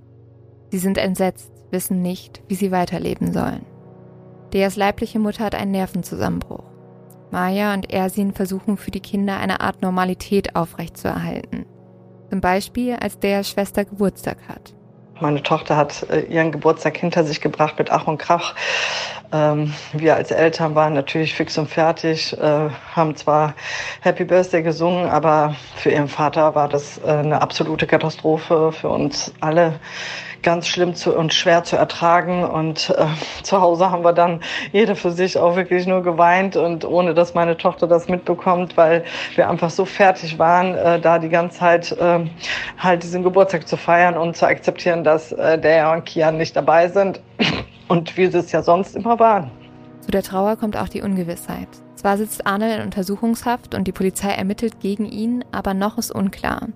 [0.69, 3.65] Sie sind entsetzt, wissen nicht, wie sie weiterleben sollen.
[4.51, 6.65] Deas leibliche Mutter hat einen Nervenzusammenbruch.
[7.31, 11.65] Maya und Ersin versuchen für die Kinder eine Art Normalität aufrechtzuerhalten.
[12.29, 14.75] Zum Beispiel, als Deas Schwester Geburtstag hat.
[15.23, 18.55] Meine Tochter hat äh, ihren Geburtstag hinter sich gebracht mit Ach und Krach.
[19.31, 23.53] Ähm, wir als Eltern waren natürlich fix und fertig, äh, haben zwar
[24.01, 29.33] Happy Birthday gesungen, aber für ihren Vater war das äh, eine absolute Katastrophe für uns
[29.39, 29.79] alle
[30.43, 32.43] ganz schlimm zu, und schwer zu ertragen.
[32.43, 33.05] Und äh,
[33.43, 37.33] zu Hause haben wir dann jeder für sich auch wirklich nur geweint und ohne dass
[37.33, 39.03] meine Tochter das mitbekommt, weil
[39.35, 42.19] wir einfach so fertig waren, äh, da die ganze Zeit äh,
[42.77, 46.87] halt diesen Geburtstag zu feiern und zu akzeptieren, dass äh, der und Kian nicht dabei
[46.87, 47.21] sind
[47.87, 49.49] und wie sie es ja sonst immer waren.
[50.01, 51.69] Zu der Trauer kommt auch die Ungewissheit.
[51.95, 56.67] Zwar sitzt Arne in Untersuchungshaft und die Polizei ermittelt gegen ihn, aber noch ist unklar.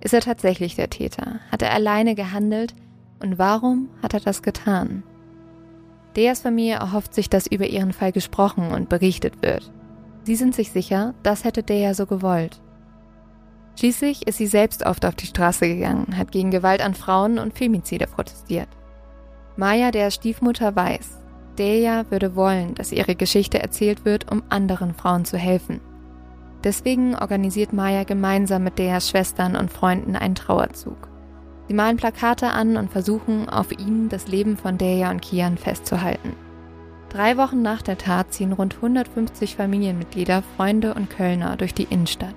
[0.00, 1.40] Ist er tatsächlich der Täter?
[1.52, 2.74] Hat er alleine gehandelt?
[3.20, 5.02] Und warum hat er das getan?
[6.16, 9.70] Deas Familie erhofft sich, dass über ihren Fall gesprochen und berichtet wird.
[10.24, 12.60] Sie sind sich sicher, das hätte Dea so gewollt.
[13.78, 17.56] Schließlich ist sie selbst oft auf die Straße gegangen, hat gegen Gewalt an Frauen und
[17.56, 18.68] Femizide protestiert.
[19.56, 21.18] Maya, der Stiefmutter, weiß,
[21.58, 25.80] Dea würde wollen, dass ihre Geschichte erzählt wird, um anderen Frauen zu helfen.
[26.64, 31.09] Deswegen organisiert Maya gemeinsam mit Deas Schwestern und Freunden einen Trauerzug.
[31.70, 36.34] Sie malen Plakate an und versuchen, auf ihnen das Leben von Deja und Kian festzuhalten.
[37.10, 42.34] Drei Wochen nach der Tat ziehen rund 150 Familienmitglieder, Freunde und Kölner durch die Innenstadt.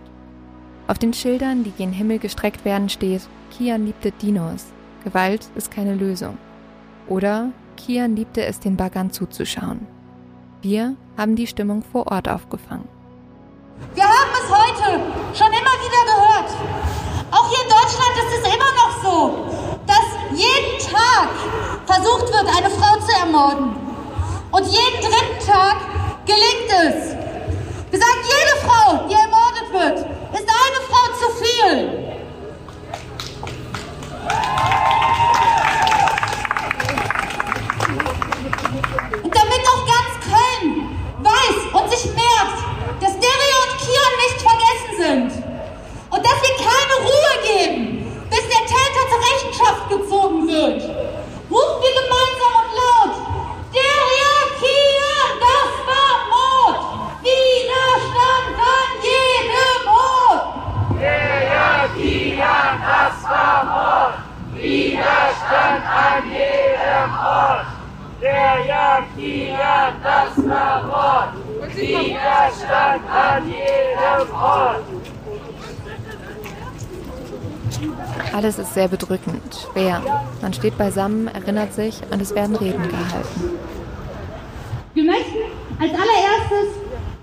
[0.85, 4.67] Auf den Schildern, die gen Himmel gestreckt werden, steht: Kian liebte Dinos.
[5.03, 6.37] Gewalt ist keine Lösung.
[7.07, 9.87] Oder Kian liebte es, den Baggern zuzuschauen.
[10.61, 12.87] Wir haben die Stimmung vor Ort aufgefangen.
[13.95, 14.99] Wir haben es heute
[15.33, 16.53] schon immer wieder gehört.
[17.31, 18.72] Auch hier in Deutschland ist es immer
[19.86, 21.30] dass jeden Tag
[21.86, 23.76] versucht wird, eine Frau zu ermorden.
[24.52, 25.78] Und jeden dritten Tag
[26.26, 27.15] gelingt es.
[27.91, 29.99] Wir sagen, jede Frau, die ermordet wird,
[30.34, 32.04] ist eine Frau zu viel.
[39.23, 42.60] Und damit auch ganz Köln weiß und sich merkt,
[42.99, 45.43] dass Deria und Kian nicht vergessen sind
[46.10, 48.82] und dass wir keine Ruhe geben, bis der Täter
[49.13, 50.82] zur Rechenschaft gezogen wird.
[51.52, 53.15] Rufen wir gemeinsam und laut.
[53.73, 54.04] Der
[54.60, 56.80] Kian, das war Mord.
[57.21, 60.45] Widerstand an jedem Ort.
[60.99, 64.13] Der Kian, das war Mord.
[64.56, 67.65] Widerstand an jedem Ort.
[68.21, 71.76] Der Kian, das war Mord.
[71.76, 74.92] Widerstand an jedem Ort.
[78.33, 80.01] Alles ist sehr bedrückend, schwer.
[80.41, 83.51] Man steht beisammen, erinnert sich und es werden Reden gehalten.
[84.93, 85.37] Wir möchten
[85.79, 86.75] als allererstes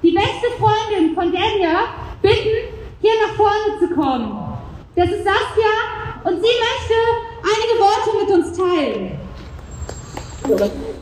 [0.03, 1.85] die beste Freundin von Dania
[2.23, 4.59] bitten, hier nach vorne zu kommen.
[4.97, 6.95] Das ist Saskia und sie möchte
[7.43, 9.21] einige Worte mit uns teilen.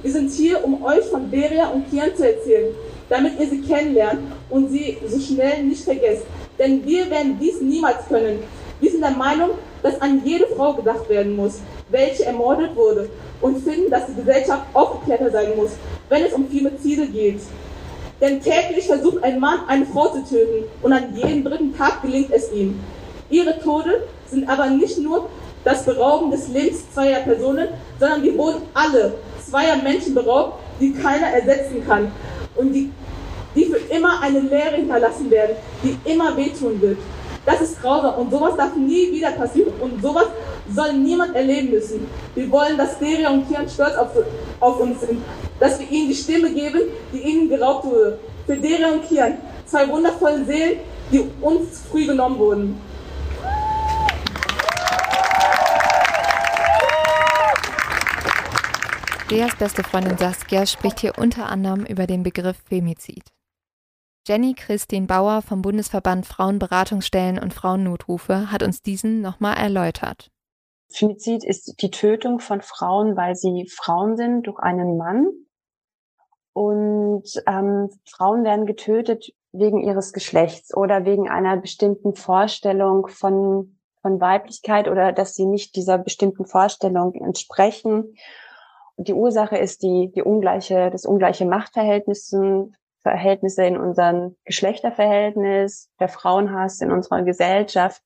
[0.02, 2.74] Wir sind hier, um euch von Beria und Kian zu erzählen,
[3.08, 6.26] damit ihr sie kennenlernt und sie so schnell nicht vergesst.
[6.58, 8.40] Denn wir werden dies niemals können.
[8.80, 9.50] Wir sind der Meinung,
[9.82, 13.10] dass an jede Frau gedacht werden muss, welche ermordet wurde
[13.40, 15.70] und finden, dass die Gesellschaft aufgeklärter sein muss,
[16.08, 17.40] wenn es um Femizide geht.
[18.20, 22.30] Denn täglich versucht ein Mann, eine Frau zu töten und an jedem dritten Tag gelingt
[22.32, 22.80] es ihm.
[23.30, 25.28] Ihre Tode sind aber nicht nur
[25.64, 29.14] das Berauben des Lebens zweier Personen, sondern wir wurden alle
[29.48, 32.10] zweier Menschen beraubt, die keiner ersetzen kann
[32.56, 32.90] und die,
[33.54, 36.98] die für immer eine Lehre hinterlassen werden, die immer wehtun wird.
[37.48, 40.26] Das ist grausam und sowas darf nie wieder passieren und sowas
[40.70, 42.06] soll niemand erleben müssen.
[42.34, 44.10] Wir wollen, dass Deria und Kian stolz auf,
[44.60, 45.22] auf, uns sind,
[45.58, 48.18] dass wir ihnen die Stimme geben, die ihnen geraubt wurde.
[48.44, 50.80] Für Deria und Kian, zwei wundervolle Seelen,
[51.10, 52.78] die uns früh genommen wurden.
[59.30, 63.24] Deas beste Freundin Saskia spricht hier unter anderem über den Begriff Femizid.
[64.28, 70.30] Jenny Christine Bauer vom Bundesverband Frauenberatungsstellen und Frauennotrufe hat uns diesen nochmal erläutert.
[70.90, 75.28] Femizid ist die Tötung von Frauen, weil sie Frauen sind durch einen Mann.
[76.52, 84.20] Und ähm, Frauen werden getötet wegen ihres Geschlechts oder wegen einer bestimmten Vorstellung von, von
[84.20, 88.14] Weiblichkeit oder dass sie nicht dieser bestimmten Vorstellung entsprechen.
[88.98, 92.74] Die Ursache ist die, die ungleiche, das ungleiche Machtverhältnissen
[93.10, 98.02] Verhältnisse in unserem Geschlechterverhältnis, der Frauenhass in unserer Gesellschaft,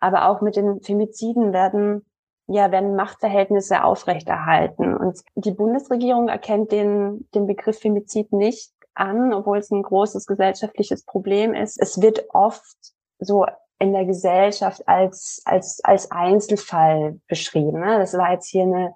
[0.00, 2.04] aber auch mit den Femiziden werden
[2.46, 4.94] ja, werden Machtverhältnisse aufrechterhalten.
[4.94, 11.04] Und die Bundesregierung erkennt den, den Begriff Femizid nicht an, obwohl es ein großes gesellschaftliches
[11.04, 11.80] Problem ist.
[11.80, 12.76] Es wird oft
[13.18, 13.46] so
[13.78, 17.80] in der Gesellschaft als, als, als Einzelfall beschrieben.
[17.80, 17.98] Ne?
[17.98, 18.94] Das war jetzt hier eine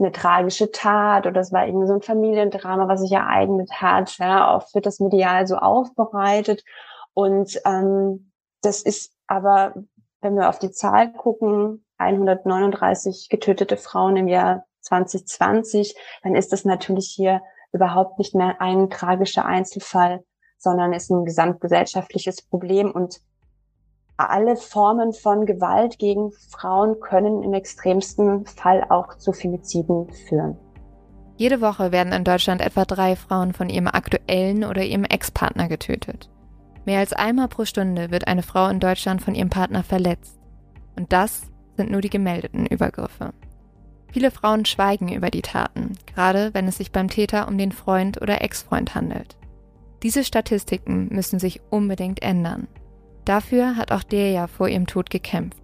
[0.00, 4.18] eine tragische Tat oder es war irgendwie so ein Familiendrama, was sich ereignet hat.
[4.18, 6.64] Ja, oft wird das medial so aufbereitet.
[7.14, 8.32] Und ähm,
[8.62, 9.74] das ist aber,
[10.20, 16.64] wenn wir auf die Zahl gucken, 139 getötete Frauen im Jahr 2020, dann ist das
[16.64, 20.24] natürlich hier überhaupt nicht mehr ein tragischer Einzelfall,
[20.58, 23.20] sondern ist ein gesamtgesellschaftliches Problem und
[24.26, 30.56] alle Formen von Gewalt gegen Frauen können im extremsten Fall auch zu Femiziden führen.
[31.36, 36.28] Jede Woche werden in Deutschland etwa drei Frauen von ihrem aktuellen oder ihrem Ex-Partner getötet.
[36.84, 40.38] Mehr als einmal pro Stunde wird eine Frau in Deutschland von ihrem Partner verletzt.
[40.96, 43.32] Und das sind nur die gemeldeten Übergriffe.
[44.12, 48.20] Viele Frauen schweigen über die Taten, gerade wenn es sich beim Täter um den Freund
[48.20, 49.36] oder Ex-Freund handelt.
[50.02, 52.66] Diese Statistiken müssen sich unbedingt ändern.
[53.24, 55.60] Dafür hat auch Deja vor ihrem Tod gekämpft.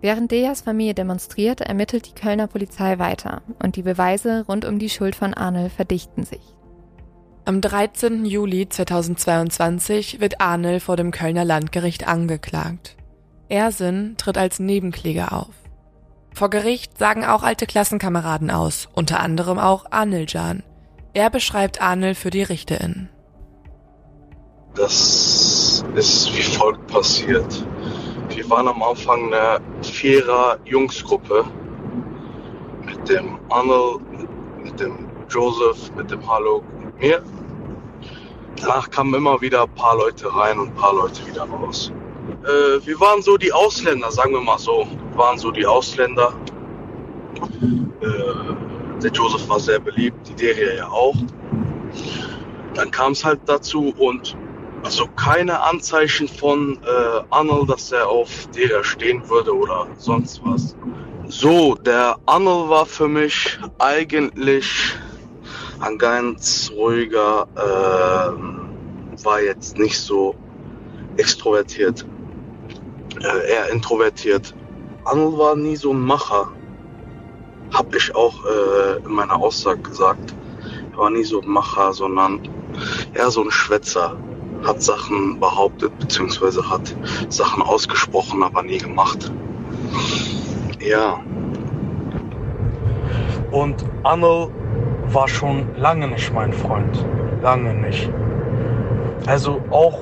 [0.00, 4.90] Während Dejas Familie demonstriert, ermittelt die Kölner Polizei weiter und die Beweise rund um die
[4.90, 6.54] Schuld von Arnel verdichten sich.
[7.44, 8.24] Am 13.
[8.24, 12.96] Juli 2022 wird Arnel vor dem Kölner Landgericht angeklagt.
[13.48, 15.54] Ersin tritt als Nebenkläger auf.
[16.34, 20.64] Vor Gericht sagen auch alte Klassenkameraden aus, unter anderem auch Arneljan.
[21.14, 23.08] Er beschreibt Arnel für die Richterin.
[24.76, 27.66] Das ist wie folgt passiert.
[28.28, 31.44] Wir waren am Anfang eine Vierer-Jungsgruppe
[32.84, 34.02] mit dem Arnold,
[34.62, 37.22] mit dem Joseph, mit dem Hallo und mir.
[38.60, 41.90] Danach kamen immer wieder ein paar Leute rein und ein paar Leute wieder raus.
[42.44, 44.86] Äh, wir waren so die Ausländer, sagen wir mal so.
[45.10, 46.34] Wir waren so die Ausländer.
[48.02, 51.16] Äh, der Joseph war sehr beliebt, die Deria ja auch.
[52.74, 54.36] Dann kam es halt dazu und
[54.86, 60.76] also keine Anzeichen von äh, Arnold, dass er auf der stehen würde oder sonst was.
[61.26, 64.94] So, der Arnold war für mich eigentlich
[65.80, 70.36] ein ganz ruhiger, äh, war jetzt nicht so
[71.16, 72.06] extrovertiert,
[73.22, 74.54] äh, eher introvertiert.
[75.04, 76.52] Arnold war nie so ein Macher,
[77.72, 80.32] hab ich auch äh, in meiner Aussage gesagt.
[80.92, 82.40] Er war nie so ein Macher, sondern
[83.14, 84.16] eher so ein Schwätzer
[84.64, 86.94] hat Sachen behauptet, beziehungsweise hat
[87.28, 89.32] Sachen ausgesprochen, aber nie gemacht.
[90.80, 91.20] Ja.
[93.50, 94.50] Und Arnold
[95.12, 97.04] war schon lange nicht mein Freund.
[97.42, 98.10] Lange nicht.
[99.26, 100.00] Also auch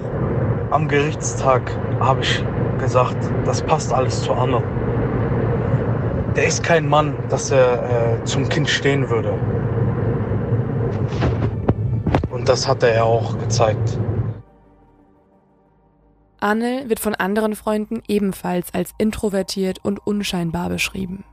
[0.71, 1.63] am Gerichtstag
[2.01, 2.45] habe ich
[2.79, 4.65] gesagt, das passt alles zu Arnold.
[6.37, 9.33] Der ist kein Mann, dass er äh, zum Kind stehen würde.
[12.31, 13.99] Und das hat er auch gezeigt.
[16.45, 21.25] Arnel wird von anderen Freunden ebenfalls als introvertiert und unscheinbar beschrieben.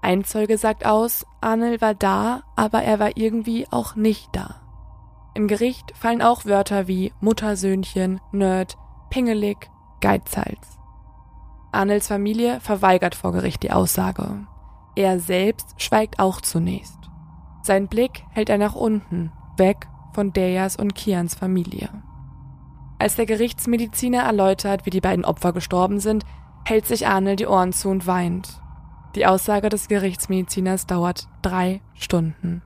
[0.00, 4.62] Ein Zeuge sagt aus, Arnel war da, aber er war irgendwie auch nicht da.
[5.34, 8.78] Im Gericht fallen auch Wörter wie Muttersöhnchen, Nerd,
[9.10, 9.68] Pingelig,
[10.00, 10.78] Geizhals.
[11.70, 14.46] Arnels Familie verweigert vor Gericht die Aussage.
[14.94, 16.98] Er selbst schweigt auch zunächst.
[17.60, 21.90] Sein Blick hält er nach unten, weg von Dejas und Kians Familie.
[22.98, 26.24] Als der Gerichtsmediziner erläutert, wie die beiden Opfer gestorben sind,
[26.64, 28.60] hält sich Arnel die Ohren zu und weint.
[29.14, 32.62] Die Aussage des Gerichtsmediziners dauert drei Stunden.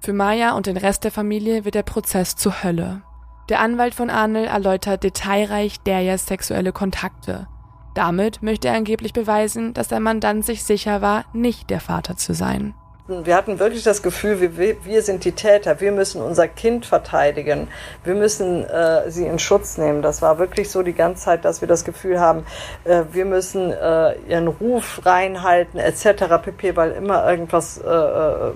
[0.00, 3.02] Für Maya und den Rest der Familie wird der Prozess zur Hölle.
[3.48, 7.48] Der Anwalt von Arnel erläutert detailreich Derjas sexuelle Kontakte.
[7.94, 12.34] Damit möchte er angeblich beweisen, dass der Mandant sich sicher war, nicht der Vater zu
[12.34, 12.74] sein.
[13.08, 17.66] Wir hatten wirklich das Gefühl, wir, wir sind die Täter, wir müssen unser Kind verteidigen,
[18.04, 20.02] wir müssen äh, sie in Schutz nehmen.
[20.02, 22.44] Das war wirklich so die ganze Zeit, dass wir das Gefühl haben,
[22.84, 26.26] äh, wir müssen äh, ihren Ruf reinhalten etc.
[26.44, 28.52] pp, weil immer irgendwas äh, äh,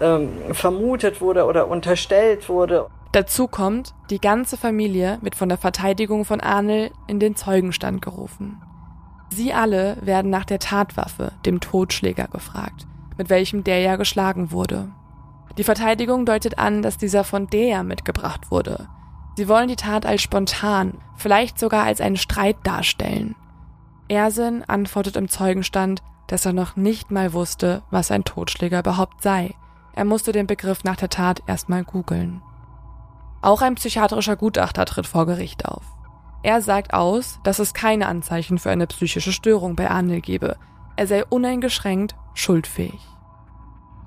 [0.00, 2.88] ähm, vermutet wurde oder unterstellt wurde.
[3.12, 8.60] Dazu kommt, die ganze Familie wird von der Verteidigung von Arnel in den Zeugenstand gerufen.
[9.30, 12.86] Sie alle werden nach der Tatwaffe, dem Totschläger, gefragt
[13.16, 14.88] mit welchem Deja geschlagen wurde.
[15.58, 18.88] Die Verteidigung deutet an, dass dieser von Deja mitgebracht wurde.
[19.36, 23.34] Sie wollen die Tat als spontan, vielleicht sogar als einen Streit darstellen.
[24.08, 29.54] Ersin antwortet im Zeugenstand, dass er noch nicht mal wusste, was ein Totschläger überhaupt sei.
[29.94, 32.42] Er musste den Begriff nach der Tat erstmal googeln.
[33.42, 35.84] Auch ein psychiatrischer Gutachter tritt vor Gericht auf.
[36.42, 40.56] Er sagt aus, dass es keine Anzeichen für eine psychische Störung bei Arnel gebe.
[40.96, 43.00] Er sei uneingeschränkt schuldfähig.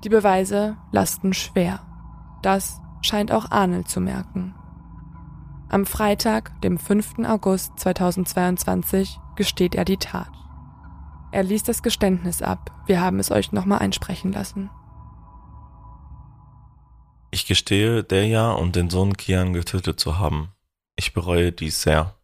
[0.02, 1.80] Die Beweise lasten schwer.
[2.42, 4.54] Das scheint auch Arnel zu merken.
[5.68, 7.20] Am Freitag, dem 5.
[7.26, 10.32] August 2022, gesteht er die Tat.
[11.32, 12.72] Er liest das Geständnis ab.
[12.86, 14.70] Wir haben es euch nochmal einsprechen lassen.
[17.30, 20.48] Ich gestehe, Deja und den Sohn Kian getötet zu haben.
[20.96, 22.16] Ich bereue dies sehr.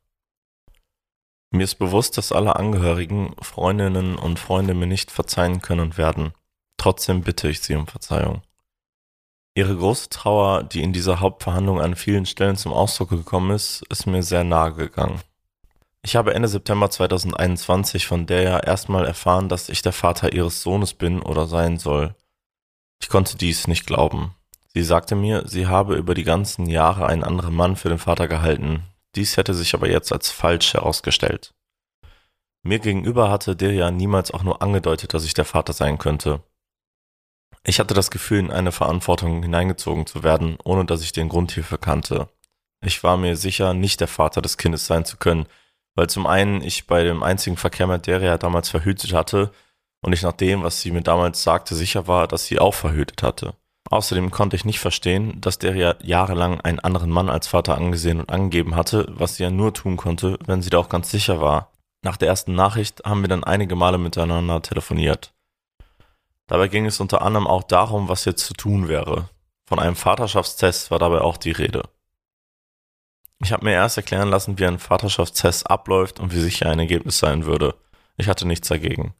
[1.53, 6.33] Mir ist bewusst, dass alle Angehörigen, Freundinnen und Freunde mir nicht verzeihen können werden.
[6.77, 8.43] Trotzdem bitte ich sie um Verzeihung.
[9.55, 14.07] Ihre große Trauer, die in dieser Hauptverhandlung an vielen Stellen zum Ausdruck gekommen ist, ist
[14.07, 15.21] mir sehr nahe gegangen.
[16.03, 20.63] Ich habe Ende September 2021 von der ja erstmal erfahren, dass ich der Vater ihres
[20.63, 22.15] Sohnes bin oder sein soll.
[23.01, 24.35] Ich konnte dies nicht glauben.
[24.75, 28.29] Sie sagte mir, sie habe über die ganzen Jahre einen anderen Mann für den Vater
[28.29, 28.83] gehalten.
[29.15, 31.55] Dies hätte sich aber jetzt als falsch herausgestellt.
[32.63, 36.43] Mir gegenüber hatte der ja niemals auch nur angedeutet, dass ich der Vater sein könnte.
[37.69, 41.51] Ich hatte das Gefühl, in eine Verantwortung hineingezogen zu werden, ohne dass ich den Grund
[41.51, 42.29] hierfür kannte.
[42.81, 45.47] Ich war mir sicher, nicht der Vater des Kindes sein zu können,
[45.97, 49.51] weil zum einen ich bei dem einzigen Verkehr mit Deria damals verhütet hatte
[50.01, 53.25] und ich nach dem, was sie mir damals sagte, sicher war, dass sie auch verhütet
[53.25, 53.55] hatte.
[53.91, 58.31] Außerdem konnte ich nicht verstehen, dass Deria jahrelang einen anderen Mann als Vater angesehen und
[58.31, 61.73] angegeben hatte, was sie ja nur tun konnte, wenn sie da auch ganz sicher war.
[62.05, 65.33] Nach der ersten Nachricht haben wir dann einige Male miteinander telefoniert.
[66.47, 69.29] Dabei ging es unter anderem auch darum, was jetzt zu tun wäre.
[69.67, 71.83] Von einem Vaterschaftstest war dabei auch die Rede.
[73.43, 77.19] Ich habe mir erst erklären lassen, wie ein Vaterschaftstest abläuft und wie sicher ein Ergebnis
[77.19, 77.75] sein würde.
[78.17, 79.15] Ich hatte nichts dagegen.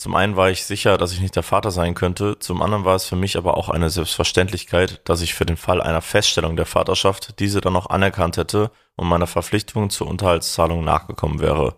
[0.00, 2.94] Zum einen war ich sicher, dass ich nicht der Vater sein könnte, zum anderen war
[2.94, 6.66] es für mich aber auch eine Selbstverständlichkeit, dass ich für den Fall einer Feststellung der
[6.66, 11.74] Vaterschaft diese dann auch anerkannt hätte und meiner Verpflichtung zur Unterhaltszahlung nachgekommen wäre.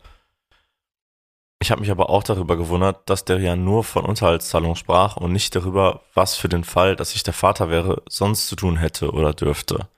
[1.63, 5.33] Ich habe mich aber auch darüber gewundert, dass der ja nur von Unterhaltszahlung sprach und
[5.33, 9.13] nicht darüber, was für den Fall, dass ich der Vater wäre, sonst zu tun hätte
[9.13, 9.89] oder dürfte.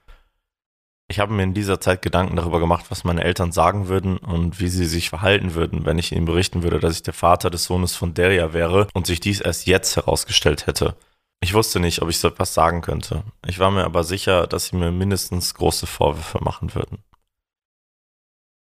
[1.09, 4.59] Ich habe mir in dieser Zeit Gedanken darüber gemacht, was meine Eltern sagen würden und
[4.59, 7.65] wie sie sich verhalten würden, wenn ich ihnen berichten würde, dass ich der Vater des
[7.65, 10.95] Sohnes von Deria wäre und sich dies erst jetzt herausgestellt hätte.
[11.41, 13.23] Ich wusste nicht, ob ich so etwas sagen könnte.
[13.45, 17.03] Ich war mir aber sicher, dass sie mir mindestens große Vorwürfe machen würden.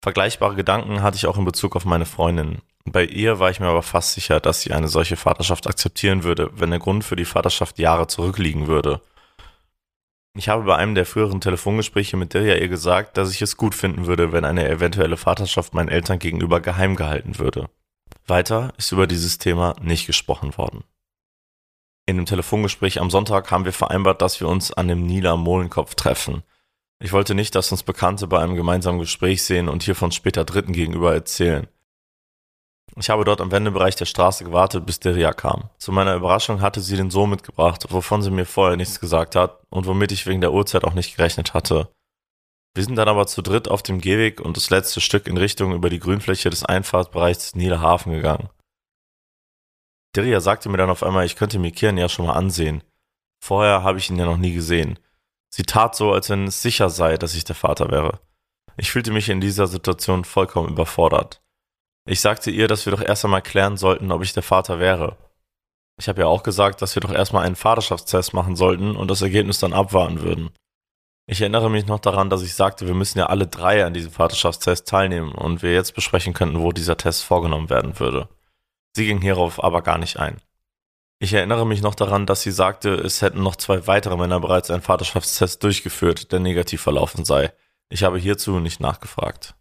[0.02, 2.60] Vergleichbare Gedanken hatte ich auch in Bezug auf meine Freundin.
[2.84, 6.50] Bei ihr war ich mir aber fast sicher, dass sie eine solche Vaterschaft akzeptieren würde,
[6.54, 9.00] wenn der Grund für die Vaterschaft Jahre zurückliegen würde.
[10.34, 13.74] Ich habe bei einem der früheren Telefongespräche mit Dirja ihr gesagt, dass ich es gut
[13.74, 17.68] finden würde, wenn eine eventuelle Vaterschaft meinen Eltern gegenüber geheim gehalten würde.
[18.26, 20.84] Weiter ist über dieses Thema nicht gesprochen worden.
[22.06, 25.94] In dem Telefongespräch am Sonntag haben wir vereinbart, dass wir uns an dem Nila Mohlenkopf
[25.94, 26.42] treffen.
[26.98, 30.72] Ich wollte nicht, dass uns Bekannte bei einem gemeinsamen Gespräch sehen und hiervon später Dritten
[30.72, 31.68] gegenüber erzählen.
[32.96, 35.70] Ich habe dort am Wendebereich der Straße gewartet, bis Deria kam.
[35.78, 39.60] Zu meiner Überraschung hatte sie den Sohn mitgebracht, wovon sie mir vorher nichts gesagt hat
[39.70, 41.88] und womit ich wegen der Uhrzeit auch nicht gerechnet hatte.
[42.74, 45.72] Wir sind dann aber zu dritt auf dem Gehweg und das letzte Stück in Richtung
[45.72, 48.48] über die Grünfläche des Einfahrtbereichs Niederhafen gegangen.
[50.14, 52.82] Deria sagte mir dann auf einmal, ich könnte mir Kian ja schon mal ansehen.
[53.42, 54.98] Vorher habe ich ihn ja noch nie gesehen.
[55.50, 58.20] Sie tat so, als wenn es sicher sei, dass ich der Vater wäre.
[58.76, 61.41] Ich fühlte mich in dieser Situation vollkommen überfordert.
[62.04, 65.16] Ich sagte ihr, dass wir doch erst einmal klären sollten, ob ich der Vater wäre.
[65.98, 69.22] Ich habe ja auch gesagt, dass wir doch erstmal einen Vaterschaftstest machen sollten und das
[69.22, 70.50] Ergebnis dann abwarten würden.
[71.26, 74.10] Ich erinnere mich noch daran, dass ich sagte, wir müssen ja alle drei an diesem
[74.10, 78.28] Vaterschaftstest teilnehmen und wir jetzt besprechen könnten, wo dieser Test vorgenommen werden würde.
[78.96, 80.40] Sie ging hierauf aber gar nicht ein.
[81.20, 84.70] Ich erinnere mich noch daran, dass sie sagte, es hätten noch zwei weitere Männer bereits
[84.72, 87.52] einen Vaterschaftstest durchgeführt, der negativ verlaufen sei.
[87.90, 89.54] Ich habe hierzu nicht nachgefragt.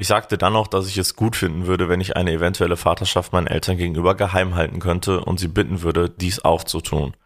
[0.00, 3.32] Ich sagte dann auch, dass ich es gut finden würde, wenn ich eine eventuelle Vaterschaft
[3.32, 7.16] meinen Eltern gegenüber geheim halten könnte und sie bitten würde, dies auch zu tun.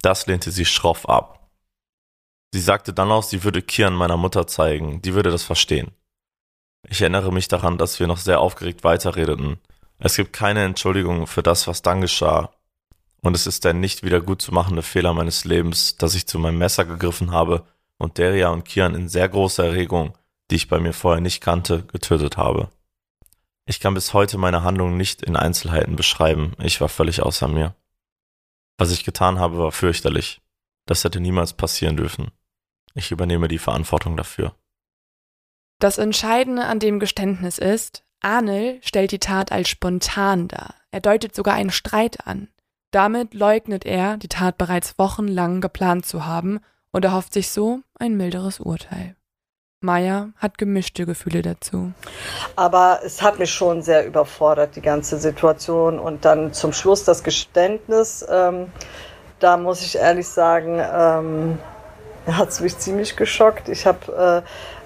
[0.00, 1.50] Das lehnte sie schroff ab.
[2.54, 5.90] Sie sagte dann auch, sie würde Kian meiner Mutter zeigen, die würde das verstehen.
[6.88, 9.58] Ich erinnere mich daran, dass wir noch sehr aufgeregt weiterredeten.
[9.98, 12.54] Es gibt keine Entschuldigung für das, was dann geschah.
[13.20, 16.38] Und es ist der nicht wieder gut zu machende Fehler meines Lebens, dass ich zu
[16.38, 17.66] meinem Messer gegriffen habe
[17.98, 20.16] und Deria und Kian in sehr großer Erregung
[20.54, 22.70] die ich bei mir vorher nicht kannte, getötet habe.
[23.66, 27.74] Ich kann bis heute meine Handlungen nicht in Einzelheiten beschreiben, ich war völlig außer mir.
[28.78, 30.40] Was ich getan habe, war fürchterlich.
[30.86, 32.30] Das hätte niemals passieren dürfen.
[32.94, 34.54] Ich übernehme die Verantwortung dafür.
[35.80, 40.76] Das Entscheidende an dem Geständnis ist, Arnel stellt die Tat als spontan dar.
[40.92, 42.46] Er deutet sogar einen Streit an.
[42.92, 46.60] Damit leugnet er, die Tat bereits wochenlang geplant zu haben
[46.92, 49.16] und erhofft sich so ein milderes Urteil.
[49.84, 51.92] Maya hat gemischte Gefühle dazu.
[52.56, 55.98] Aber es hat mich schon sehr überfordert, die ganze Situation.
[55.98, 58.26] Und dann zum Schluss das Geständnis.
[58.28, 58.72] Ähm,
[59.38, 61.58] da muss ich ehrlich sagen, ähm,
[62.26, 63.68] hat es mich ziemlich geschockt.
[63.68, 64.42] Ich habe,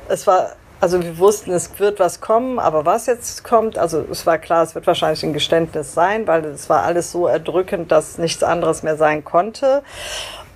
[0.08, 4.04] äh, es war, also wir wussten, es wird was kommen, aber was jetzt kommt, also
[4.10, 7.92] es war klar, es wird wahrscheinlich ein Geständnis sein, weil es war alles so erdrückend,
[7.92, 9.82] dass nichts anderes mehr sein konnte.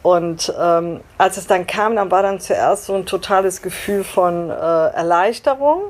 [0.03, 4.51] Und ähm, als es dann kam, dann war dann zuerst so ein totales Gefühl von
[4.51, 5.83] äh, Erleichterung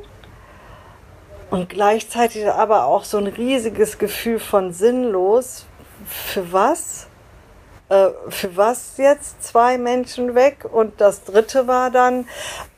[1.50, 5.66] und gleichzeitig aber auch so ein riesiges Gefühl von sinnlos.
[6.06, 7.06] Für was?
[7.88, 10.66] Äh, für was jetzt zwei Menschen weg?
[10.70, 12.26] Und das dritte war dann,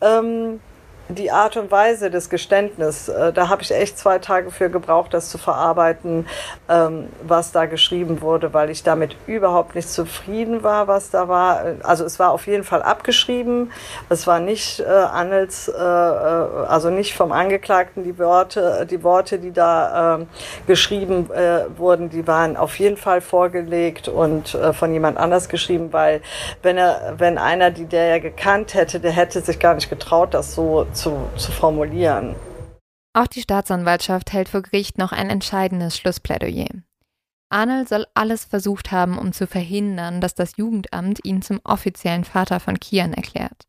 [0.00, 0.60] ähm,
[1.08, 5.12] die Art und Weise des Geständnisses, äh, da habe ich echt zwei Tage für gebraucht,
[5.12, 6.26] das zu verarbeiten,
[6.68, 11.62] ähm, was da geschrieben wurde, weil ich damit überhaupt nicht zufrieden war, was da war.
[11.82, 13.70] Also es war auf jeden Fall abgeschrieben.
[14.08, 19.38] Es war nicht äh, Annels, äh, äh also nicht vom Angeklagten die Worte, die Worte,
[19.38, 20.26] die da äh,
[20.66, 25.92] geschrieben äh, wurden, die waren auf jeden Fall vorgelegt und äh, von jemand anders geschrieben,
[25.92, 26.22] weil
[26.62, 30.32] wenn er, wenn einer die der ja gekannt hätte, der hätte sich gar nicht getraut,
[30.32, 32.34] das so zu, zu formulieren.
[33.12, 36.82] Auch die Staatsanwaltschaft hält vor Gericht noch ein entscheidendes Schlussplädoyer.
[37.48, 42.58] Arnold soll alles versucht haben, um zu verhindern, dass das Jugendamt ihn zum offiziellen Vater
[42.58, 43.66] von Kian erklärt.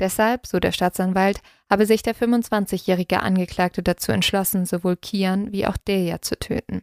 [0.00, 1.40] Deshalb, so der Staatsanwalt,
[1.70, 6.82] habe sich der 25-jährige Angeklagte dazu entschlossen, sowohl Kian wie auch Deja zu töten.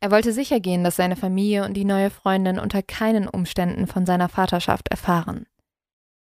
[0.00, 4.28] Er wollte sichergehen, dass seine Familie und die neue Freundin unter keinen Umständen von seiner
[4.28, 5.46] Vaterschaft erfahren.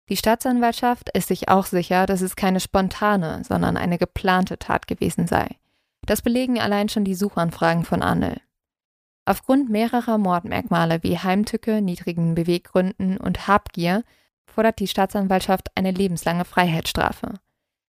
[0.08, 5.26] Die Staatsanwaltschaft ist sich auch sicher, dass es keine spontane, sondern eine geplante Tat gewesen
[5.26, 5.56] sei.
[6.04, 8.40] Das belegen allein schon die Suchanfragen von Arnel.
[9.24, 14.02] Aufgrund mehrerer Mordmerkmale wie Heimtücke, niedrigen Beweggründen und Habgier
[14.46, 17.34] fordert die Staatsanwaltschaft eine lebenslange Freiheitsstrafe.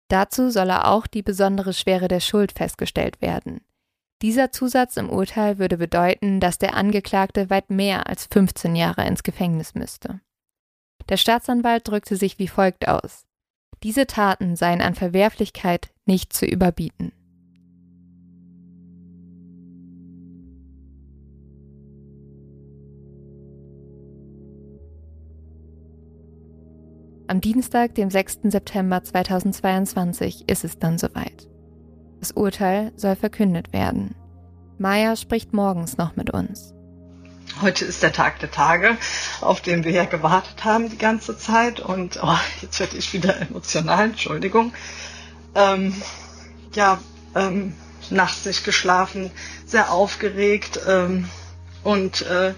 [0.09, 3.63] Dazu solle auch die besondere Schwere der Schuld festgestellt werden.
[4.21, 9.23] Dieser Zusatz im Urteil würde bedeuten, dass der Angeklagte weit mehr als 15 Jahre ins
[9.23, 10.21] Gefängnis müsste.
[11.09, 13.27] Der Staatsanwalt drückte sich wie folgt aus.
[13.83, 17.13] Diese Taten seien an Verwerflichkeit nicht zu überbieten.
[27.27, 28.41] Am Dienstag, dem 6.
[28.45, 31.49] September 2022, ist es dann soweit.
[32.21, 34.15] Das Urteil soll verkündet werden.
[34.77, 36.75] Maya spricht morgens noch mit uns.
[37.63, 38.97] Heute ist der Tag der Tage,
[39.41, 41.79] auf den wir ja gewartet haben die ganze Zeit.
[41.79, 44.73] Und oh, jetzt werde ich wieder emotional, Entschuldigung.
[45.55, 45.95] Ähm,
[46.75, 46.99] ja,
[47.37, 47.75] ähm,
[48.11, 49.31] nachts nicht geschlafen,
[49.65, 51.29] sehr aufgeregt ähm,
[51.85, 52.53] und äh,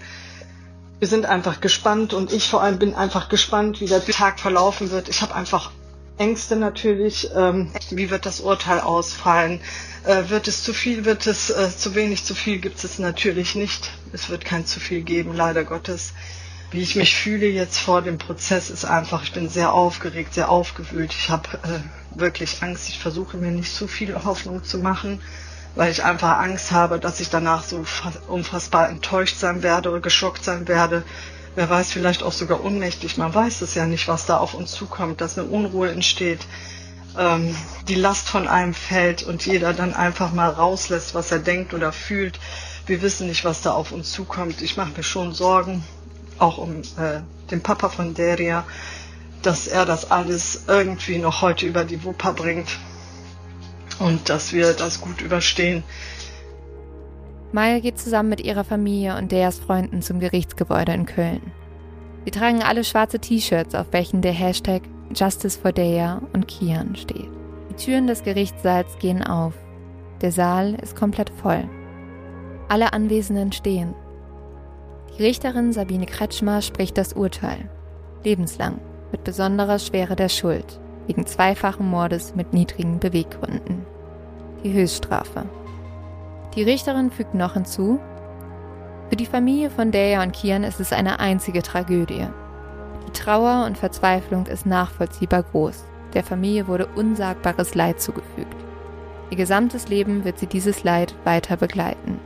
[0.97, 4.89] wir sind einfach gespannt und ich vor allem bin einfach gespannt, wie der Tag verlaufen
[4.89, 5.07] wird.
[5.07, 5.69] Ich habe einfach
[6.17, 7.29] Ängste natürlich.
[7.35, 9.59] Ähm, wie wird das Urteil ausfallen?
[10.05, 13.55] Äh, wird es zu viel, wird es äh, zu wenig, zu viel gibt es natürlich
[13.55, 13.91] nicht.
[14.13, 16.13] Es wird kein zu viel geben, leider Gottes.
[16.71, 20.49] Wie ich mich fühle jetzt vor dem Prozess ist einfach, ich bin sehr aufgeregt, sehr
[20.49, 21.13] aufgewühlt.
[21.13, 22.89] Ich habe äh, wirklich Angst.
[22.89, 25.21] Ich versuche mir nicht zu viel Hoffnung zu machen,
[25.75, 27.85] weil ich einfach Angst habe, dass ich danach so
[28.27, 31.03] unfassbar enttäuscht sein werde oder geschockt sein werde.
[31.55, 33.17] Wer weiß, vielleicht auch sogar ohnmächtig.
[33.17, 36.41] Man weiß es ja nicht, was da auf uns zukommt, dass eine Unruhe entsteht
[37.17, 37.55] ähm,
[37.87, 41.91] die Last von einem fällt und jeder dann einfach mal rauslässt, was er denkt oder
[41.91, 42.39] fühlt.
[42.85, 44.61] Wir wissen nicht, was da auf uns zukommt.
[44.61, 45.83] Ich mache mir schon Sorgen,
[46.37, 48.65] auch um äh, den Papa von Deria,
[49.41, 52.67] dass er das alles irgendwie noch heute über die Wupper bringt
[53.99, 55.83] und dass wir das gut überstehen.
[57.55, 61.53] Maya geht zusammen mit ihrer Familie und Deas Freunden zum Gerichtsgebäude in Köln.
[62.25, 64.81] Sie tragen alle schwarze T-Shirts, auf welchen der Hashtag
[65.15, 67.29] Justice for Dea und Kian steht.
[67.69, 69.53] Die Türen des Gerichtssaals gehen auf.
[70.19, 71.63] Der Saal ist komplett voll.
[72.67, 73.95] Alle Anwesenden stehen.
[75.17, 77.69] Die Richterin Sabine Kretschmer spricht das Urteil.
[78.25, 78.81] Lebenslang,
[79.13, 83.85] mit besonderer Schwere der Schuld, wegen zweifachen Mordes mit niedrigen Beweggründen.
[84.65, 85.45] Die Höchststrafe.
[86.55, 87.99] Die Richterin fügt noch hinzu,
[89.09, 92.27] für die Familie von Dea und Kian ist es eine einzige Tragödie.
[93.07, 95.85] Die Trauer und Verzweiflung ist nachvollziehbar groß.
[96.13, 98.55] Der Familie wurde unsagbares Leid zugefügt.
[99.29, 102.19] Ihr gesamtes Leben wird sie dieses Leid weiter begleiten.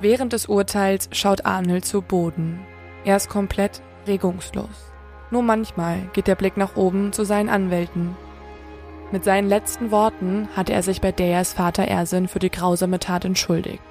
[0.00, 2.60] Während des Urteils schaut Arnold zu Boden.
[3.04, 4.92] Er ist komplett regungslos.
[5.30, 8.16] Nur manchmal geht der Blick nach oben zu seinen Anwälten.
[9.10, 13.24] Mit seinen letzten Worten hatte er sich bei Deas Vater Ersin für die grausame Tat
[13.24, 13.82] entschuldigt.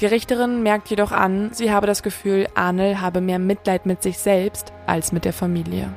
[0.00, 4.18] Die Richterin merkt jedoch an, sie habe das Gefühl, Arnel habe mehr Mitleid mit sich
[4.18, 5.92] selbst als mit der Familie.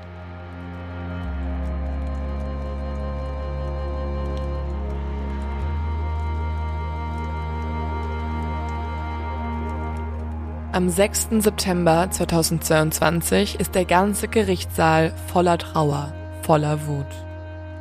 [10.71, 11.29] Am 6.
[11.39, 17.24] September 2022 ist der ganze Gerichtssaal voller Trauer, voller Wut.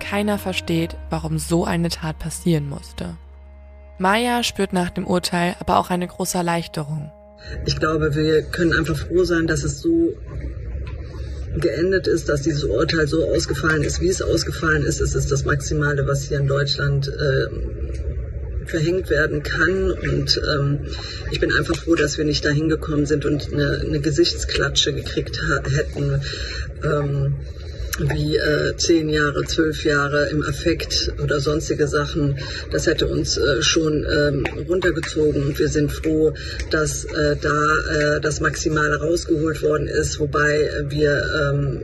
[0.08, 3.16] Keiner versteht, warum so eine Tat passieren musste.
[3.98, 7.10] Maya spürt nach dem Urteil aber auch eine große Erleichterung.
[7.64, 10.14] Ich glaube, wir können einfach froh sein, dass es so
[11.56, 15.00] geendet ist, dass dieses Urteil so ausgefallen ist, wie es ausgefallen ist.
[15.00, 19.90] Es ist das Maximale, was hier in Deutschland äh, verhängt werden kann.
[19.90, 20.80] Und ähm,
[21.30, 25.40] ich bin einfach froh, dass wir nicht dahin gekommen sind und eine, eine Gesichtsklatsche gekriegt
[25.70, 26.20] hätten.
[26.82, 27.36] Ähm,
[27.98, 32.38] wie äh, zehn Jahre, zwölf Jahre im Affekt oder sonstige Sachen.
[32.70, 35.46] Das hätte uns äh, schon ähm, runtergezogen.
[35.46, 36.32] Und wir sind froh,
[36.70, 41.22] dass äh, da äh, das Maximale rausgeholt worden ist, wobei wir
[41.52, 41.82] ähm,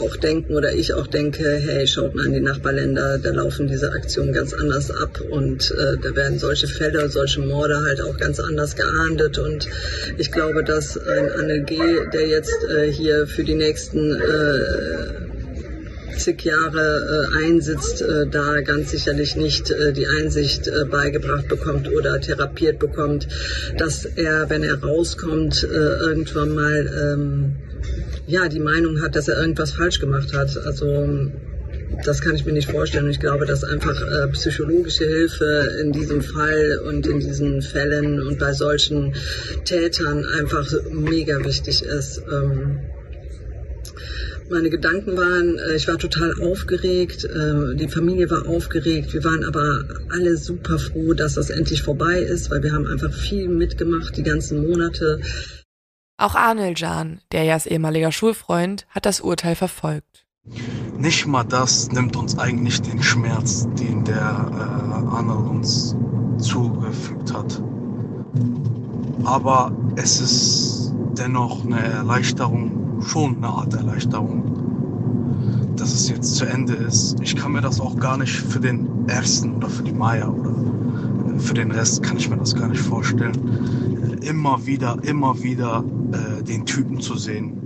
[0.00, 3.92] auch denken oder ich auch denke, hey, schaut mal in die Nachbarländer, da laufen diese
[3.92, 8.40] Aktionen ganz anders ab und äh, da werden solche Fälle, solche Morde halt auch ganz
[8.40, 9.68] anders geahndet und
[10.18, 11.78] ich glaube, dass ein Anne G.,
[12.12, 15.30] der jetzt äh, hier für die nächsten äh,
[16.20, 21.90] zig Jahre äh, einsitzt, äh, da ganz sicherlich nicht äh, die Einsicht äh, beigebracht bekommt
[21.90, 23.26] oder therapiert bekommt,
[23.78, 27.56] dass er, wenn er rauskommt, äh, irgendwann mal ähm,
[28.26, 30.56] ja, die Meinung hat, dass er irgendwas falsch gemacht hat.
[30.56, 31.30] Also
[32.04, 33.10] das kann ich mir nicht vorstellen.
[33.10, 38.38] Ich glaube, dass einfach äh, psychologische Hilfe in diesem Fall und in diesen Fällen und
[38.38, 39.14] bei solchen
[39.64, 42.22] Tätern einfach mega wichtig ist.
[42.30, 42.80] Ähm,
[44.50, 49.44] meine Gedanken waren, äh, ich war total aufgeregt, äh, die Familie war aufgeregt, wir waren
[49.44, 54.16] aber alle super froh, dass das endlich vorbei ist, weil wir haben einfach viel mitgemacht
[54.16, 55.20] die ganzen Monate.
[56.20, 60.26] Auch Arnel Jan, der ja als ehemaliger Schulfreund, hat das Urteil verfolgt.
[60.98, 65.96] Nicht mal das nimmt uns eigentlich den Schmerz, den der äh, Arnel uns
[66.36, 67.62] zugefügt hat.
[69.24, 76.74] Aber es ist dennoch eine Erleichterung, schon eine Art Erleichterung, dass es jetzt zu Ende
[76.74, 77.18] ist.
[77.22, 80.54] Ich kann mir das auch gar nicht für den ersten oder für die Maya oder
[81.38, 83.99] für den Rest kann ich mir das gar nicht vorstellen.
[84.22, 87.56] Immer wieder, immer wieder äh, den Typen zu sehen,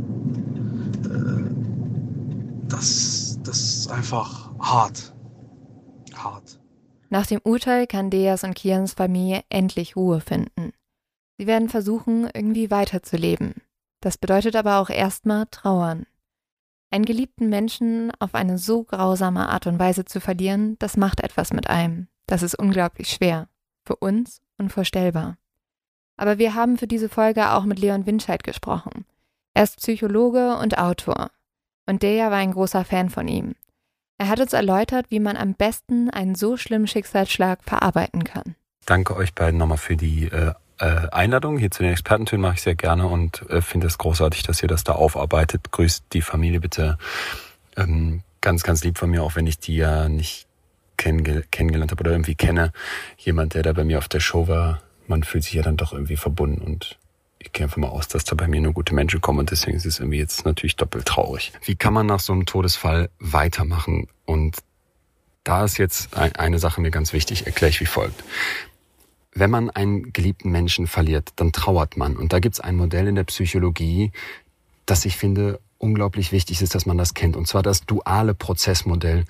[1.04, 5.14] äh, das, das ist einfach hart.
[6.14, 6.60] Hart.
[7.10, 10.72] Nach dem Urteil kann Deas und Kians Familie endlich Ruhe finden.
[11.38, 13.54] Sie werden versuchen, irgendwie weiterzuleben.
[14.00, 16.06] Das bedeutet aber auch erstmal trauern.
[16.90, 21.52] Einen geliebten Menschen auf eine so grausame Art und Weise zu verlieren, das macht etwas
[21.52, 22.06] mit einem.
[22.26, 23.48] Das ist unglaublich schwer.
[23.84, 25.36] Für uns unvorstellbar.
[26.16, 29.04] Aber wir haben für diese Folge auch mit Leon Winscheid gesprochen.
[29.54, 31.30] Er ist Psychologe und Autor.
[31.86, 33.54] Und Deja war ein großer Fan von ihm.
[34.18, 38.54] Er hat uns erläutert, wie man am besten einen so schlimmen Schicksalsschlag verarbeiten kann.
[38.86, 42.62] Danke euch beiden nochmal für die äh, äh Einladung hier zu den Expertentönen mache ich
[42.62, 45.72] sehr gerne und äh, finde es großartig, dass ihr das da aufarbeitet.
[45.72, 46.98] Grüßt die Familie bitte
[47.76, 50.46] ähm, ganz, ganz lieb von mir, auch wenn ich die ja nicht
[50.96, 52.72] kennenge kennengelernt habe oder irgendwie kenne.
[53.16, 55.92] Jemand, der da bei mir auf der Show war, man fühlt sich ja dann doch
[55.92, 56.98] irgendwie verbunden und
[57.38, 59.76] ich gehe einfach mal aus, dass da bei mir nur gute Menschen kommen und deswegen
[59.76, 61.52] ist es irgendwie jetzt natürlich doppelt traurig.
[61.64, 64.08] Wie kann man nach so einem Todesfall weitermachen?
[64.24, 64.56] Und
[65.44, 68.24] da ist jetzt eine Sache mir ganz wichtig, erkläre ich wie folgt.
[69.34, 72.16] Wenn man einen geliebten Menschen verliert, dann trauert man.
[72.16, 74.12] Und da gibt es ein Modell in der Psychologie,
[74.86, 77.36] das ich finde unglaublich wichtig ist, dass man das kennt.
[77.36, 79.24] Und zwar das duale Prozessmodell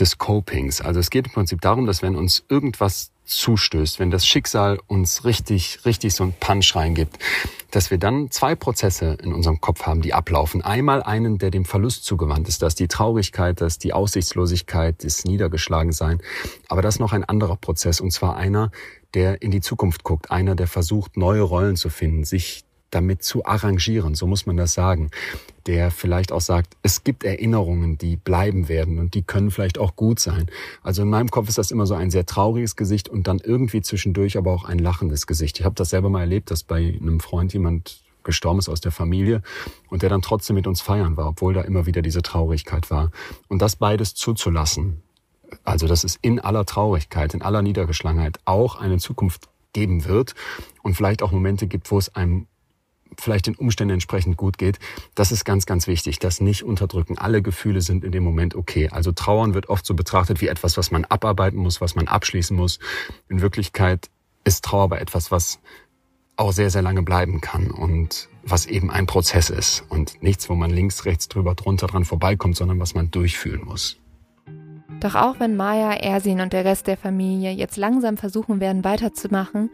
[0.00, 0.80] des Copings.
[0.80, 5.24] Also es geht im Prinzip darum, dass wenn uns irgendwas zustößt, wenn das Schicksal uns
[5.24, 7.18] richtig, richtig so einen Punch reingibt,
[7.70, 10.62] dass wir dann zwei Prozesse in unserem Kopf haben, die ablaufen.
[10.62, 15.02] Einmal einen, der dem Verlust zugewandt ist, das ist die Traurigkeit, das ist die Aussichtslosigkeit,
[15.04, 16.20] das Niedergeschlagensein.
[16.68, 18.70] Aber das ist noch ein anderer Prozess, und zwar einer,
[19.14, 23.44] der in die Zukunft guckt, einer, der versucht, neue Rollen zu finden, sich damit zu
[23.44, 25.10] arrangieren, so muss man das sagen,
[25.66, 29.96] der vielleicht auch sagt, es gibt Erinnerungen, die bleiben werden und die können vielleicht auch
[29.96, 30.46] gut sein.
[30.82, 33.80] Also in meinem Kopf ist das immer so ein sehr trauriges Gesicht und dann irgendwie
[33.80, 35.58] zwischendurch aber auch ein lachendes Gesicht.
[35.58, 38.92] Ich habe das selber mal erlebt, dass bei einem Freund jemand gestorben ist aus der
[38.92, 39.42] Familie
[39.88, 43.10] und der dann trotzdem mit uns feiern war, obwohl da immer wieder diese Traurigkeit war.
[43.48, 45.02] Und das beides zuzulassen,
[45.64, 50.34] also dass es in aller Traurigkeit, in aller Niedergeschlagenheit auch eine Zukunft geben wird
[50.82, 52.46] und vielleicht auch Momente gibt, wo es einem
[53.18, 54.78] vielleicht den Umständen entsprechend gut geht.
[55.14, 56.18] Das ist ganz, ganz wichtig.
[56.18, 57.18] Das nicht unterdrücken.
[57.18, 58.88] Alle Gefühle sind in dem Moment okay.
[58.88, 62.56] Also Trauern wird oft so betrachtet wie etwas, was man abarbeiten muss, was man abschließen
[62.56, 62.78] muss.
[63.28, 64.10] In Wirklichkeit
[64.44, 65.60] ist Trauer aber etwas, was
[66.36, 70.54] auch sehr, sehr lange bleiben kann und was eben ein Prozess ist und nichts, wo
[70.54, 73.98] man links, rechts drüber, drunter dran vorbeikommt, sondern was man durchfühlen muss.
[75.00, 79.70] Doch auch wenn Maya, Ersin und der Rest der Familie jetzt langsam versuchen werden weiterzumachen,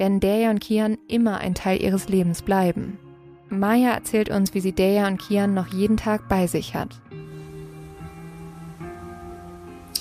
[0.00, 2.98] werden Deja und Kian immer ein Teil ihres Lebens bleiben.
[3.48, 7.00] Maya erzählt uns, wie sie Deja und Kian noch jeden Tag bei sich hat.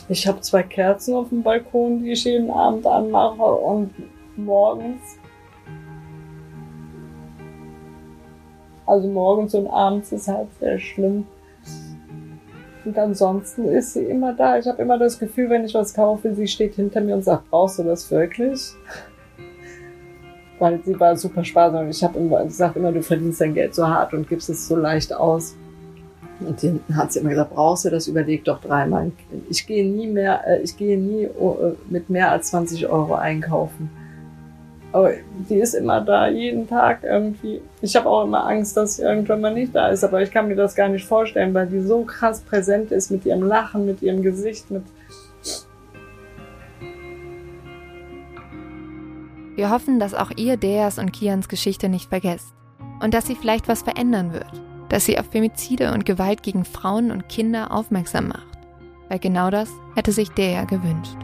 [0.08, 3.93] Ich habe zwei Kerzen auf dem Balkon, die ich jeden Abend anmache und
[4.38, 5.20] morgens
[8.89, 11.28] Also morgens und abends ist halt sehr schlimm.
[12.86, 14.58] Und ansonsten ist sie immer da.
[14.58, 17.52] Ich habe immer das Gefühl, wenn ich was kaufe, sie steht hinter mir und sagt,
[17.52, 18.72] brauchst du das wirklich?
[20.60, 21.89] Weil sie war super sparsam.
[21.89, 24.76] Ich habe immer gesagt, immer du verdienst dein Geld so hart und gibst es so
[24.76, 25.55] leicht aus.
[26.39, 28.07] Und dann hat sie immer gesagt, brauchst du das?
[28.07, 29.12] Überleg doch dreimal.
[29.49, 33.89] Ich gehe nie mehr, äh, ich gehe nie äh, mit mehr als 20 Euro einkaufen.
[34.91, 35.12] Aber
[35.49, 37.62] die ist immer da, jeden Tag irgendwie.
[37.82, 40.47] Ich habe auch immer Angst, dass sie irgendwann mal nicht da ist, aber ich kann
[40.47, 44.01] mir das gar nicht vorstellen, weil die so krass präsent ist mit ihrem Lachen, mit
[44.01, 44.84] ihrem Gesicht, mit.
[49.60, 52.53] Wir hoffen, dass auch ihr Deas und Kians Geschichte nicht vergesst
[53.01, 54.49] und dass sie vielleicht was verändern wird,
[54.88, 58.57] dass sie auf Femizide und Gewalt gegen Frauen und Kinder aufmerksam macht,
[59.10, 61.18] weil genau das hätte sich Dea gewünscht.